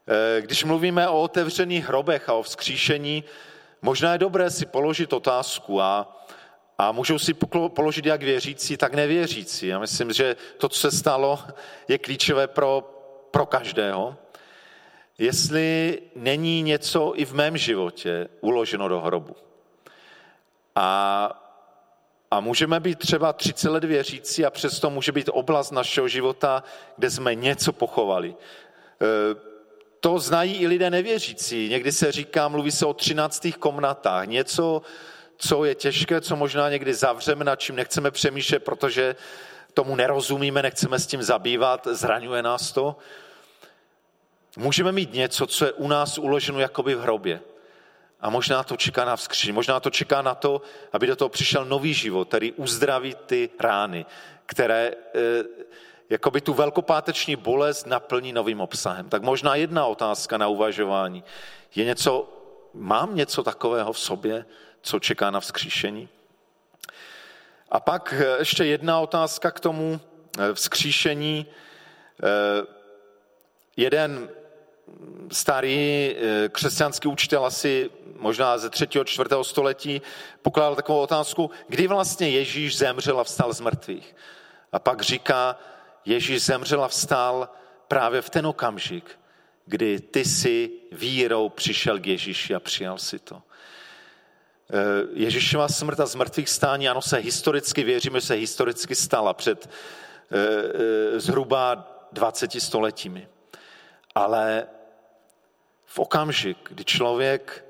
Eh, 0.07 0.41
když 0.41 0.63
mluvíme 0.63 1.09
o 1.09 1.21
otevřených 1.21 1.87
hrobech 1.87 2.29
a 2.29 2.33
o 2.33 2.43
vzkříšení, 2.43 3.23
možná 3.81 4.13
je 4.13 4.17
dobré 4.17 4.49
si 4.49 4.65
položit 4.65 5.13
otázku 5.13 5.81
a, 5.81 6.23
a 6.77 6.91
můžou 6.91 7.19
si 7.19 7.33
položit 7.67 8.05
jak 8.05 8.23
věřící, 8.23 8.77
tak 8.77 8.93
nevěřící. 8.93 9.67
Já 9.67 9.79
myslím, 9.79 10.13
že 10.13 10.35
to, 10.57 10.69
co 10.69 10.79
se 10.79 10.91
stalo, 10.91 11.39
je 11.87 11.97
klíčové 11.97 12.47
pro, 12.47 13.00
pro 13.31 13.45
každého. 13.45 14.17
Jestli 15.17 16.01
není 16.15 16.61
něco 16.61 17.13
i 17.15 17.25
v 17.25 17.33
mém 17.33 17.57
životě 17.57 18.27
uloženo 18.41 18.87
do 18.87 19.01
hrobu. 19.01 19.35
A 20.75 21.37
a 22.31 22.39
můžeme 22.39 22.79
být 22.79 22.99
třeba 22.99 23.33
30 23.33 23.69
let 23.69 23.83
věřící 23.83 24.45
a 24.45 24.49
přesto 24.49 24.89
může 24.89 25.11
být 25.11 25.29
oblast 25.33 25.71
našeho 25.71 26.07
života, 26.07 26.63
kde 26.97 27.09
jsme 27.09 27.35
něco 27.35 27.73
pochovali. 27.73 28.29
E, 28.29 28.35
to 29.99 30.19
znají 30.19 30.55
i 30.55 30.67
lidé 30.67 30.89
nevěřící. 30.89 31.69
Někdy 31.69 31.91
se 31.91 32.11
říká, 32.11 32.47
mluví 32.47 32.71
se 32.71 32.85
o 32.85 32.93
třináctých 32.93 33.57
komnatách. 33.57 34.27
Něco, 34.27 34.81
co 35.37 35.65
je 35.65 35.75
těžké, 35.75 36.21
co 36.21 36.35
možná 36.35 36.69
někdy 36.69 36.93
zavřeme, 36.93 37.45
nad 37.45 37.55
čím 37.55 37.75
nechceme 37.75 38.11
přemýšlet, 38.11 38.59
protože 38.59 39.15
tomu 39.73 39.95
nerozumíme, 39.95 40.61
nechceme 40.61 40.99
s 40.99 41.07
tím 41.07 41.23
zabývat, 41.23 41.87
zraňuje 41.91 42.43
nás 42.43 42.71
to. 42.71 42.95
Můžeme 44.57 44.91
mít 44.91 45.13
něco, 45.13 45.47
co 45.47 45.65
je 45.65 45.71
u 45.71 45.87
nás 45.87 46.17
uloženo 46.17 46.59
jakoby 46.59 46.95
v 46.95 47.01
hrobě. 47.01 47.41
A 48.21 48.29
možná 48.29 48.63
to 48.63 48.77
čeká 48.77 49.05
na 49.05 49.15
vzkříšení, 49.15 49.53
možná 49.53 49.79
to 49.79 49.89
čeká 49.89 50.21
na 50.21 50.35
to, 50.35 50.61
aby 50.93 51.07
do 51.07 51.15
toho 51.15 51.29
přišel 51.29 51.65
nový 51.65 51.93
život, 51.93 52.27
který 52.27 52.51
uzdraví 52.51 53.15
ty 53.25 53.49
rány, 53.59 54.05
které 54.45 54.91
eh, 55.15 55.43
jakoby 56.09 56.41
tu 56.41 56.53
velkopáteční 56.53 57.35
bolest 57.35 57.85
naplní 57.85 58.33
novým 58.33 58.61
obsahem. 58.61 59.09
Tak 59.09 59.21
možná 59.21 59.55
jedna 59.55 59.85
otázka 59.85 60.37
na 60.37 60.47
uvažování. 60.47 61.23
Je 61.75 61.85
něco, 61.85 62.29
mám 62.73 63.15
něco 63.15 63.43
takového 63.43 63.93
v 63.93 63.99
sobě, 63.99 64.45
co 64.81 64.99
čeká 64.99 65.31
na 65.31 65.39
vzkříšení? 65.39 66.09
A 67.71 67.79
pak 67.79 68.13
eh, 68.17 68.35
ještě 68.39 68.65
jedna 68.65 68.99
otázka 68.99 69.51
k 69.51 69.59
tomu 69.59 70.01
eh, 70.39 70.53
vzkříšení. 70.53 71.45
Jeden 73.77 74.29
starý 75.31 76.15
křesťanský 76.51 77.07
učitel 77.07 77.45
asi 77.45 77.89
možná 78.21 78.57
ze 78.57 78.69
třetího, 78.69 79.03
čtvrtého 79.03 79.43
století, 79.43 80.01
pokládal 80.41 80.75
takovou 80.75 80.99
otázku, 80.99 81.51
kdy 81.67 81.87
vlastně 81.87 82.29
Ježíš 82.29 82.77
zemřel 82.77 83.19
a 83.19 83.23
vstal 83.23 83.53
z 83.53 83.59
mrtvých. 83.59 84.15
A 84.71 84.79
pak 84.79 85.01
říká, 85.01 85.59
Ježíš 86.05 86.43
zemřel 86.43 86.83
a 86.83 86.87
vstal 86.87 87.49
právě 87.87 88.21
v 88.21 88.29
ten 88.29 88.47
okamžik, 88.47 89.19
kdy 89.65 89.99
ty 89.99 90.25
si 90.25 90.71
vírou 90.91 91.49
přišel 91.49 91.99
k 91.99 92.07
Ježíši 92.07 92.55
a 92.55 92.59
přijal 92.59 92.97
si 92.97 93.19
to. 93.19 93.41
Eh, 94.73 95.07
Ježíšova 95.13 95.67
smrt 95.67 95.99
a 95.99 96.05
zmrtvých 96.05 96.49
stání, 96.49 96.89
ano, 96.89 97.01
se 97.01 97.17
historicky, 97.17 97.83
věříme, 97.83 98.21
se 98.21 98.33
historicky 98.33 98.95
stala 98.95 99.33
před 99.33 99.69
eh, 100.31 100.37
eh, 100.37 101.19
zhruba 101.19 101.87
20 102.11 102.61
stoletími. 102.61 103.27
Ale 104.15 104.67
v 105.85 105.99
okamžik, 105.99 106.57
kdy 106.69 106.85
člověk 106.85 107.65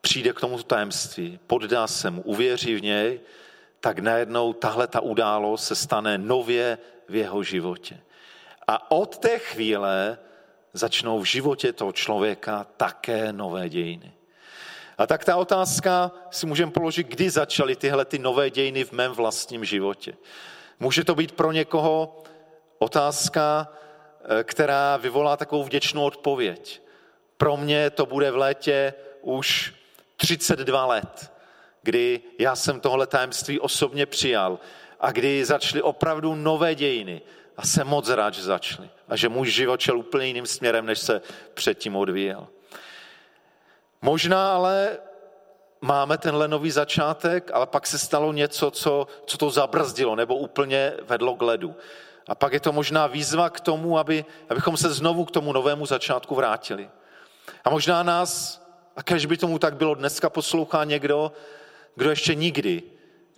přijde 0.00 0.32
k 0.32 0.40
tomuto 0.40 0.62
tajemství, 0.62 1.38
poddá 1.46 1.86
se 1.86 2.10
mu, 2.10 2.22
uvěří 2.22 2.74
v 2.74 2.82
něj, 2.82 3.20
tak 3.80 3.98
najednou 3.98 4.52
tahle 4.52 4.86
ta 4.86 5.00
událost 5.00 5.66
se 5.66 5.74
stane 5.74 6.18
nově 6.18 6.78
v 7.08 7.14
jeho 7.14 7.42
životě. 7.42 8.00
A 8.66 8.90
od 8.90 9.18
té 9.18 9.38
chvíle 9.38 10.18
začnou 10.72 11.20
v 11.20 11.24
životě 11.24 11.72
toho 11.72 11.92
člověka 11.92 12.66
také 12.76 13.32
nové 13.32 13.68
dějiny. 13.68 14.17
A 14.98 15.06
tak 15.06 15.24
ta 15.24 15.36
otázka 15.36 16.10
si 16.30 16.46
můžeme 16.46 16.72
položit, 16.72 17.06
kdy 17.06 17.30
začaly 17.30 17.76
tyhle 17.76 18.04
ty 18.04 18.18
nové 18.18 18.50
dějiny 18.50 18.84
v 18.84 18.92
mém 18.92 19.12
vlastním 19.12 19.64
životě. 19.64 20.14
Může 20.80 21.04
to 21.04 21.14
být 21.14 21.32
pro 21.32 21.52
někoho 21.52 22.22
otázka, 22.78 23.68
eh, 24.24 24.44
která 24.44 24.96
vyvolá 24.96 25.36
takovou 25.36 25.64
vděčnou 25.64 26.04
odpověď. 26.04 26.82
Pro 27.36 27.56
mě 27.56 27.90
to 27.90 28.06
bude 28.06 28.30
v 28.30 28.36
létě 28.36 28.94
už 29.22 29.74
32 30.16 30.86
let, 30.86 31.32
kdy 31.82 32.20
já 32.38 32.56
jsem 32.56 32.80
tohle 32.80 33.06
tajemství 33.06 33.60
osobně 33.60 34.06
přijal 34.06 34.58
a 35.00 35.12
kdy 35.12 35.44
začaly 35.44 35.82
opravdu 35.82 36.34
nové 36.34 36.74
dějiny. 36.74 37.22
A 37.56 37.66
jsem 37.66 37.86
moc 37.86 38.08
rád, 38.08 38.34
že 38.34 38.42
začaly. 38.42 38.90
A 39.08 39.16
že 39.16 39.28
můj 39.28 39.50
život 39.50 39.80
šel 39.80 39.98
úplně 39.98 40.26
jiným 40.26 40.46
směrem, 40.46 40.86
než 40.86 40.98
se 40.98 41.20
předtím 41.54 41.96
odvíjel. 41.96 42.46
Možná 44.02 44.54
ale 44.54 44.98
máme 45.80 46.18
tenhle 46.18 46.48
nový 46.48 46.70
začátek, 46.70 47.50
ale 47.54 47.66
pak 47.66 47.86
se 47.86 47.98
stalo 47.98 48.32
něco, 48.32 48.70
co, 48.70 49.06
co 49.26 49.38
to 49.38 49.50
zabrzdilo 49.50 50.16
nebo 50.16 50.36
úplně 50.36 50.92
vedlo 51.02 51.34
k 51.34 51.42
ledu. 51.42 51.76
A 52.26 52.34
pak 52.34 52.52
je 52.52 52.60
to 52.60 52.72
možná 52.72 53.06
výzva 53.06 53.50
k 53.50 53.60
tomu, 53.60 53.98
aby, 53.98 54.24
abychom 54.48 54.76
se 54.76 54.90
znovu 54.90 55.24
k 55.24 55.30
tomu 55.30 55.52
novému 55.52 55.86
začátku 55.86 56.34
vrátili. 56.34 56.90
A 57.64 57.70
možná 57.70 58.02
nás, 58.02 58.62
a 58.96 59.02
kež 59.02 59.26
by 59.26 59.36
tomu 59.36 59.58
tak 59.58 59.76
bylo, 59.76 59.94
dneska 59.94 60.30
poslouchá 60.30 60.84
někdo, 60.84 61.32
kdo 61.94 62.10
ještě 62.10 62.34
nikdy 62.34 62.82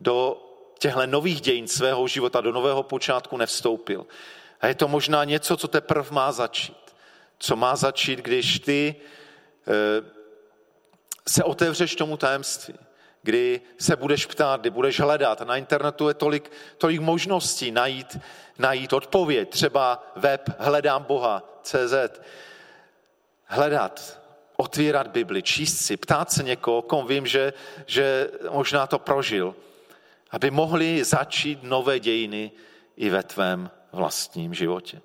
do 0.01 0.47
těchto 0.79 1.07
nových 1.07 1.41
dějin 1.41 1.69
svého 1.69 2.09
života, 2.09 2.41
do 2.41 2.53
nového 2.53 2.83
počátku 2.83 3.37
nevstoupil. 3.37 4.07
A 4.61 4.67
je 4.67 4.75
to 4.75 4.89
možná 4.89 5.25
něco, 5.25 5.57
co 5.57 5.69
teprve 5.69 6.11
má 6.11 6.33
začít. 6.33 6.77
Co 7.39 7.57
má 7.57 7.77
začít, 7.77 8.19
když 8.19 8.59
ty 8.59 8.95
eh, 9.69 10.20
se 11.31 11.45
otevřeš 11.45 11.97
tomu 11.97 12.17
tajemství, 12.17 12.75
kdy 13.23 13.61
se 13.79 13.97
budeš 13.97 14.27
ptát, 14.27 14.61
kdy 14.61 14.71
budeš 14.71 15.01
hledat. 15.01 15.41
Na 15.41 15.57
internetu 15.57 16.09
je 16.09 16.15
tolik, 16.15 16.53
tolik 16.79 17.01
možností 17.01 17.71
najít, 17.71 18.19
najít 18.59 18.93
odpověď. 18.93 19.51
Třeba 19.51 20.13
web 20.17 20.51
hledám 20.59 21.05
Boha, 21.05 21.61
CZ. 21.63 21.95
Hledat, 23.45 24.21
otvírat 24.57 25.07
Bibli, 25.07 25.43
číst 25.43 25.77
si, 25.77 25.97
ptát 25.97 26.33
se 26.33 26.43
někoho, 26.43 26.83
kom 26.83 27.07
vím, 27.07 27.27
že, 27.27 27.53
že 27.87 28.31
možná 28.51 28.87
to 28.87 28.99
prožil, 28.99 29.55
aby 30.31 30.51
mohli 30.51 31.05
začít 31.05 31.63
nové 31.63 31.99
dějiny 31.99 32.51
i 32.97 33.11
ve 33.11 33.23
tvém 33.23 33.71
vlastním 33.93 34.55
životě. 34.55 35.01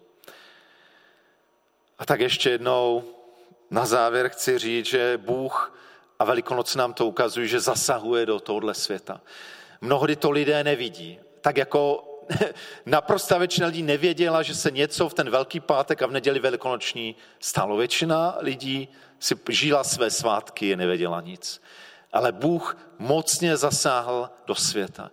A 2.00 2.06
tak 2.06 2.20
ještě 2.20 2.50
jednou 2.50 3.04
na 3.70 3.86
závěr 3.86 4.30
chci 4.30 4.58
říct, 4.58 4.86
že 4.86 5.18
Bůh 5.18 5.76
a 6.20 6.26
Velikonoc 6.26 6.76
nám 6.76 6.94
to 6.94 7.06
ukazuje, 7.06 7.48
že 7.48 7.60
zasahuje 7.60 8.26
do 8.26 8.40
tohohle 8.40 8.74
světa. 8.74 9.22
Mnohdy 9.82 10.16
to 10.16 10.32
lidé 10.32 10.64
nevidí. 10.64 11.20
Tak 11.42 11.58
jako 11.58 12.12
naprosto 12.86 13.40
většina 13.40 13.68
lidí 13.68 13.84
nevěděla, 13.84 14.44
že 14.44 14.56
se 14.56 14.72
něco 14.72 15.10
v 15.10 15.14
ten 15.14 15.30
Velký 15.30 15.60
pátek 15.60 16.02
a 16.02 16.08
v 16.08 16.12
neděli 16.12 16.40
velikonoční 16.40 17.16
stalo. 17.40 17.78
Většina 17.78 18.38
lidí 18.40 18.88
si 19.20 19.36
žila 19.50 19.84
své 19.84 20.10
svátky 20.10 20.74
a 20.74 20.78
nevěděla 20.78 21.22
nic. 21.22 21.62
Ale 22.14 22.32
Bůh 22.32 22.78
mocně 23.00 23.58
zasáhl 23.58 24.30
do 24.48 24.56
světa. 24.56 25.12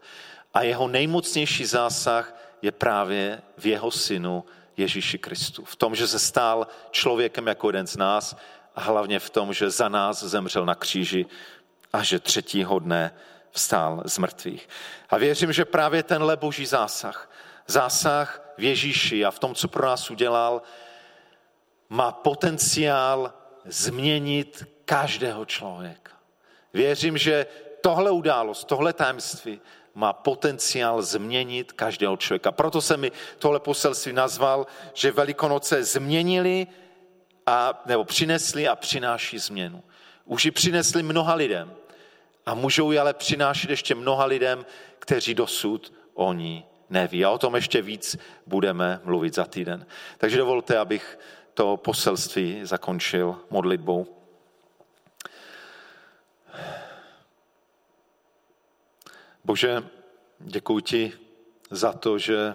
A 0.54 0.62
jeho 0.62 0.88
nejmocnější 0.88 1.64
zásah 1.64 2.36
je 2.62 2.72
právě 2.72 3.42
v 3.58 3.66
jeho 3.66 3.90
synu 3.90 4.44
Ježíši 4.76 5.18
Kristu. 5.18 5.64
V 5.64 5.76
tom, 5.76 5.94
že 5.94 6.08
se 6.08 6.18
stál 6.18 6.66
člověkem 6.90 7.46
jako 7.46 7.68
jeden 7.68 7.86
z 7.86 7.96
nás 7.96 8.36
hlavně 8.74 9.18
v 9.18 9.30
tom, 9.30 9.52
že 9.52 9.70
za 9.70 9.88
nás 9.88 10.22
zemřel 10.22 10.66
na 10.66 10.74
kříži 10.74 11.26
a 11.92 12.02
že 12.02 12.18
třetího 12.18 12.78
dne 12.78 13.14
vstál 13.50 14.02
z 14.04 14.18
mrtvých. 14.18 14.68
A 15.10 15.18
věřím, 15.18 15.52
že 15.52 15.64
právě 15.64 16.02
tenhle 16.02 16.36
boží 16.36 16.66
zásah, 16.66 17.30
zásah 17.66 18.54
v 18.58 18.62
Ježíši 18.62 19.24
a 19.24 19.30
v 19.30 19.38
tom, 19.38 19.54
co 19.54 19.68
pro 19.68 19.86
nás 19.86 20.10
udělal, 20.10 20.62
má 21.88 22.12
potenciál 22.12 23.32
změnit 23.64 24.64
každého 24.84 25.44
člověka. 25.44 26.12
Věřím, 26.72 27.18
že 27.18 27.46
tohle 27.80 28.10
událost, 28.10 28.64
tohle 28.64 28.92
tajemství 28.92 29.60
má 29.94 30.12
potenciál 30.12 31.02
změnit 31.02 31.72
každého 31.72 32.16
člověka. 32.16 32.52
Proto 32.52 32.80
se 32.80 32.96
mi 32.96 33.12
tohle 33.38 33.60
poselství 33.60 34.12
nazval, 34.12 34.66
že 34.94 35.12
Velikonoce 35.12 35.84
změnili 35.84 36.66
a, 37.46 37.82
nebo 37.86 38.04
přinesli 38.04 38.68
a 38.68 38.76
přináší 38.76 39.38
změnu. 39.38 39.82
Už 40.24 40.44
ji 40.44 40.50
přinesli 40.50 41.02
mnoha 41.02 41.34
lidem 41.34 41.74
a 42.46 42.54
můžou 42.54 42.92
ji 42.92 42.98
ale 42.98 43.14
přinášet 43.14 43.70
ještě 43.70 43.94
mnoha 43.94 44.24
lidem, 44.24 44.66
kteří 44.98 45.34
dosud 45.34 45.92
o 46.14 46.32
ní 46.32 46.64
neví. 46.90 47.24
A 47.24 47.30
o 47.30 47.38
tom 47.38 47.54
ještě 47.54 47.82
víc 47.82 48.16
budeme 48.46 49.00
mluvit 49.04 49.34
za 49.34 49.44
týden. 49.44 49.86
Takže 50.18 50.38
dovolte, 50.38 50.78
abych 50.78 51.18
to 51.54 51.76
poselství 51.76 52.60
zakončil 52.62 53.36
modlitbou. 53.50 54.06
Bože, 59.44 59.84
děkuji 60.38 60.80
ti 60.80 61.12
za 61.70 61.92
to, 61.92 62.18
že, 62.18 62.54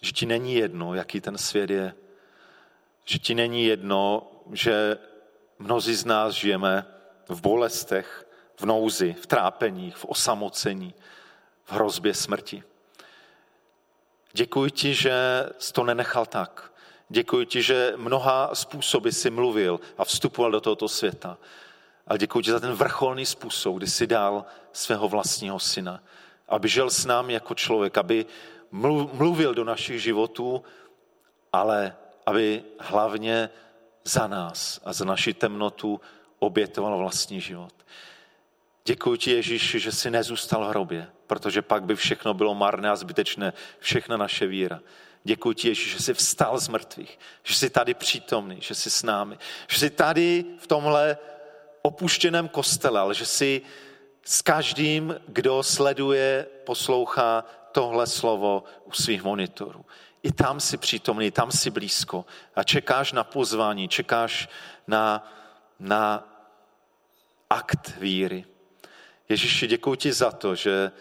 že 0.00 0.12
ti 0.12 0.26
není 0.26 0.54
jedno, 0.54 0.94
jaký 0.94 1.20
ten 1.20 1.38
svět 1.38 1.70
je, 1.70 1.94
že 3.04 3.18
ti 3.18 3.34
není 3.34 3.64
jedno, 3.64 4.30
že 4.52 4.98
mnozí 5.58 5.94
z 5.94 6.04
nás 6.04 6.34
žijeme 6.34 6.86
v 7.28 7.40
bolestech, 7.40 8.26
v 8.56 8.66
nouzi, 8.66 9.12
v 9.20 9.26
trápeních, 9.26 9.96
v 9.96 10.04
osamocení, 10.04 10.94
v 11.64 11.72
hrozbě 11.72 12.14
smrti. 12.14 12.62
Děkuji 14.32 14.70
ti, 14.70 14.94
že 14.94 15.46
jsi 15.58 15.72
to 15.72 15.84
nenechal 15.84 16.26
tak. 16.26 16.72
Děkuji 17.08 17.46
ti, 17.46 17.62
že 17.62 17.92
mnoha 17.96 18.54
způsoby 18.54 19.08
si 19.10 19.30
mluvil 19.30 19.80
a 19.98 20.04
vstupoval 20.04 20.50
do 20.50 20.60
tohoto 20.60 20.88
světa. 20.88 21.38
Ale 22.06 22.18
děkuji 22.18 22.40
ti 22.40 22.50
za 22.50 22.60
ten 22.60 22.72
vrcholný 22.72 23.26
způsob, 23.26 23.76
kdy 23.76 23.86
jsi 23.86 24.06
dal 24.06 24.44
svého 24.72 25.08
vlastního 25.08 25.58
syna, 25.58 26.02
aby 26.48 26.68
žil 26.68 26.90
s 26.90 27.06
námi 27.06 27.32
jako 27.32 27.54
člověk, 27.54 27.98
aby 27.98 28.26
mluvil 29.12 29.54
do 29.54 29.64
našich 29.64 30.02
životů, 30.02 30.62
ale 31.52 31.96
aby 32.30 32.62
hlavně 32.78 33.50
za 34.04 34.26
nás 34.26 34.80
a 34.84 34.92
za 34.92 35.04
naši 35.04 35.34
temnotu 35.34 36.00
obětoval 36.38 36.98
vlastní 36.98 37.40
život. 37.40 37.72
Děkuji 38.84 39.16
ti, 39.16 39.30
Ježíši, 39.30 39.80
že 39.80 39.92
jsi 39.92 40.10
nezůstal 40.10 40.64
v 40.64 40.68
hrobě, 40.68 41.08
protože 41.26 41.62
pak 41.62 41.84
by 41.84 41.96
všechno 41.96 42.34
bylo 42.34 42.54
marné 42.54 42.90
a 42.90 42.96
zbytečné, 42.96 43.52
všechna 43.78 44.16
naše 44.16 44.46
víra. 44.46 44.80
Děkuji 45.24 45.52
ti, 45.52 45.68
Ježíši, 45.68 45.90
že 45.90 46.02
jsi 46.02 46.14
vstal 46.14 46.58
z 46.58 46.68
mrtvých, 46.68 47.18
že 47.42 47.54
jsi 47.54 47.70
tady 47.70 47.94
přítomný, 47.94 48.58
že 48.60 48.74
jsi 48.74 48.90
s 48.90 49.02
námi, 49.02 49.38
že 49.68 49.78
jsi 49.78 49.90
tady 49.90 50.44
v 50.58 50.66
tomhle 50.66 51.18
opuštěném 51.82 52.48
kostele, 52.48 53.00
ale 53.00 53.14
že 53.14 53.26
jsi 53.26 53.62
s 54.24 54.42
každým, 54.42 55.20
kdo 55.26 55.62
sleduje, 55.62 56.46
poslouchá 56.64 57.44
tohle 57.72 58.06
slovo 58.06 58.64
u 58.84 58.92
svých 58.92 59.22
monitorů 59.22 59.84
i 60.22 60.32
tam 60.32 60.60
si 60.60 60.76
přítomný, 60.76 61.30
tam 61.30 61.50
si 61.50 61.70
blízko 61.70 62.24
a 62.54 62.62
čekáš 62.62 63.12
na 63.12 63.24
pozvání, 63.24 63.88
čekáš 63.88 64.48
na, 64.86 65.32
na 65.78 66.28
akt 67.50 67.96
víry. 67.98 68.44
Ježíši, 69.28 69.66
děkuji 69.66 69.94
ti 69.94 70.12
za 70.12 70.30
to, 70.30 70.54
že 70.54 70.92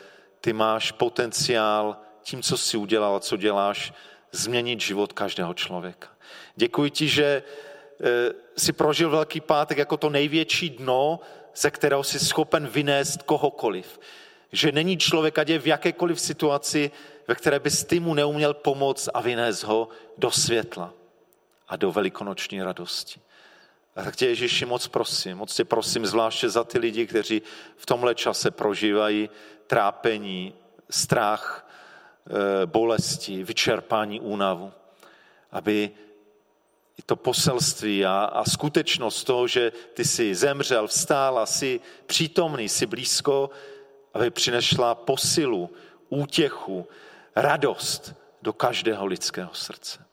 ty 0.42 0.54
máš 0.54 0.92
potenciál 0.92 1.98
tím, 2.22 2.42
co 2.42 2.58
jsi 2.58 2.78
udělal 2.78 3.16
a 3.16 3.20
co 3.20 3.38
děláš, 3.38 3.94
změnit 4.32 4.82
život 4.82 5.14
každého 5.14 5.54
člověka. 5.54 6.08
Děkuji 6.56 6.90
ti, 6.90 7.08
že 7.08 7.44
eh, 8.04 8.34
si 8.58 8.74
prožil 8.74 9.10
Velký 9.10 9.42
pátek 9.42 9.78
jako 9.78 9.98
to 9.98 10.10
největší 10.10 10.70
dno, 10.70 11.20
ze 11.56 11.72
kterého 11.72 12.04
jsi 12.04 12.20
schopen 12.20 12.68
vynést 12.68 13.24
kohokoliv. 13.24 14.00
Že 14.52 14.72
není 14.72 14.98
člověk, 14.98 15.40
ať 15.40 15.50
je 15.50 15.60
v 15.60 15.68
jakékoliv 15.68 16.22
situaci, 16.22 16.92
ve 17.28 17.36
které 17.36 17.60
bys 17.60 17.84
ty 17.84 18.00
mu 18.00 18.14
neuměl 18.14 18.54
pomoct 18.54 19.10
a 19.14 19.22
vynést 19.22 19.64
ho 19.64 19.90
do 20.18 20.32
světla 20.32 20.94
a 21.68 21.76
do 21.76 21.92
velikonoční 21.92 22.64
radosti. 22.64 23.20
A 23.96 24.04
tak 24.04 24.16
tě 24.16 24.28
Ježíši 24.28 24.66
moc 24.66 24.88
prosím, 24.88 25.38
moc 25.38 25.56
tě 25.56 25.66
prosím 25.66 26.06
zvláště 26.06 26.50
za 26.50 26.64
ty 26.64 26.80
lidi, 26.80 27.08
kteří 27.08 27.42
v 27.76 27.86
tomhle 27.86 28.16
čase 28.16 28.52
prožívají 28.52 29.30
trápení, 29.68 30.54
strach, 30.90 31.70
eh, 32.28 32.66
bolesti, 32.66 33.44
vyčerpání, 33.44 34.20
únavu, 34.20 34.72
aby 35.52 35.92
i 37.00 37.02
to 37.02 37.16
poselství 37.16 38.06
a, 38.06 38.24
a 38.24 38.46
skutečnost 38.46 39.24
toho, 39.24 39.48
že 39.48 39.72
ty 39.94 40.06
jsi 40.06 40.36
zemřel, 40.36 40.88
vstál 40.88 41.40
a 41.40 41.46
jsi 41.46 41.80
přítomný, 42.06 42.69
jsi 42.69 42.86
blízko, 42.86 43.50
aby 44.14 44.30
přinešla 44.30 44.96
posilu, 44.96 45.70
útěchu, 46.10 46.88
radost 47.36 48.14
do 48.42 48.54
každého 48.54 49.06
lidského 49.06 49.54
srdce. 49.54 50.06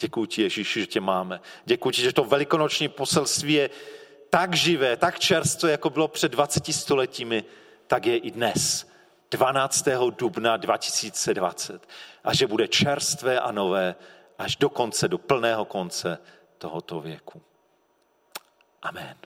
Děkuji 0.00 0.26
ti, 0.26 0.42
Ježíši, 0.42 0.80
že 0.80 0.86
tě 0.86 1.00
máme. 1.00 1.40
Děkuji 1.64 1.90
ti, 1.90 2.02
že 2.02 2.12
to 2.12 2.24
velikonoční 2.24 2.88
poselství 2.88 3.52
je 3.52 3.70
tak 4.30 4.54
živé, 4.54 4.96
tak 4.96 5.18
čerstvé, 5.18 5.70
jako 5.70 5.90
bylo 5.90 6.08
před 6.08 6.32
20 6.32 6.66
stoletími, 6.66 7.44
tak 7.86 8.06
je 8.06 8.16
i 8.16 8.30
dnes, 8.30 8.86
12. 9.30 9.84
dubna 10.10 10.56
2020. 10.56 11.88
A 12.24 12.34
že 12.34 12.46
bude 12.46 12.68
čerstvé 12.68 13.40
a 13.40 13.52
nové 13.52 13.94
až 14.38 14.56
do 14.56 14.68
konce, 14.68 15.08
do 15.08 15.18
plného 15.18 15.64
konce 15.64 16.18
tohoto 16.58 17.00
věku. 17.00 17.42
Amen. 18.82 19.16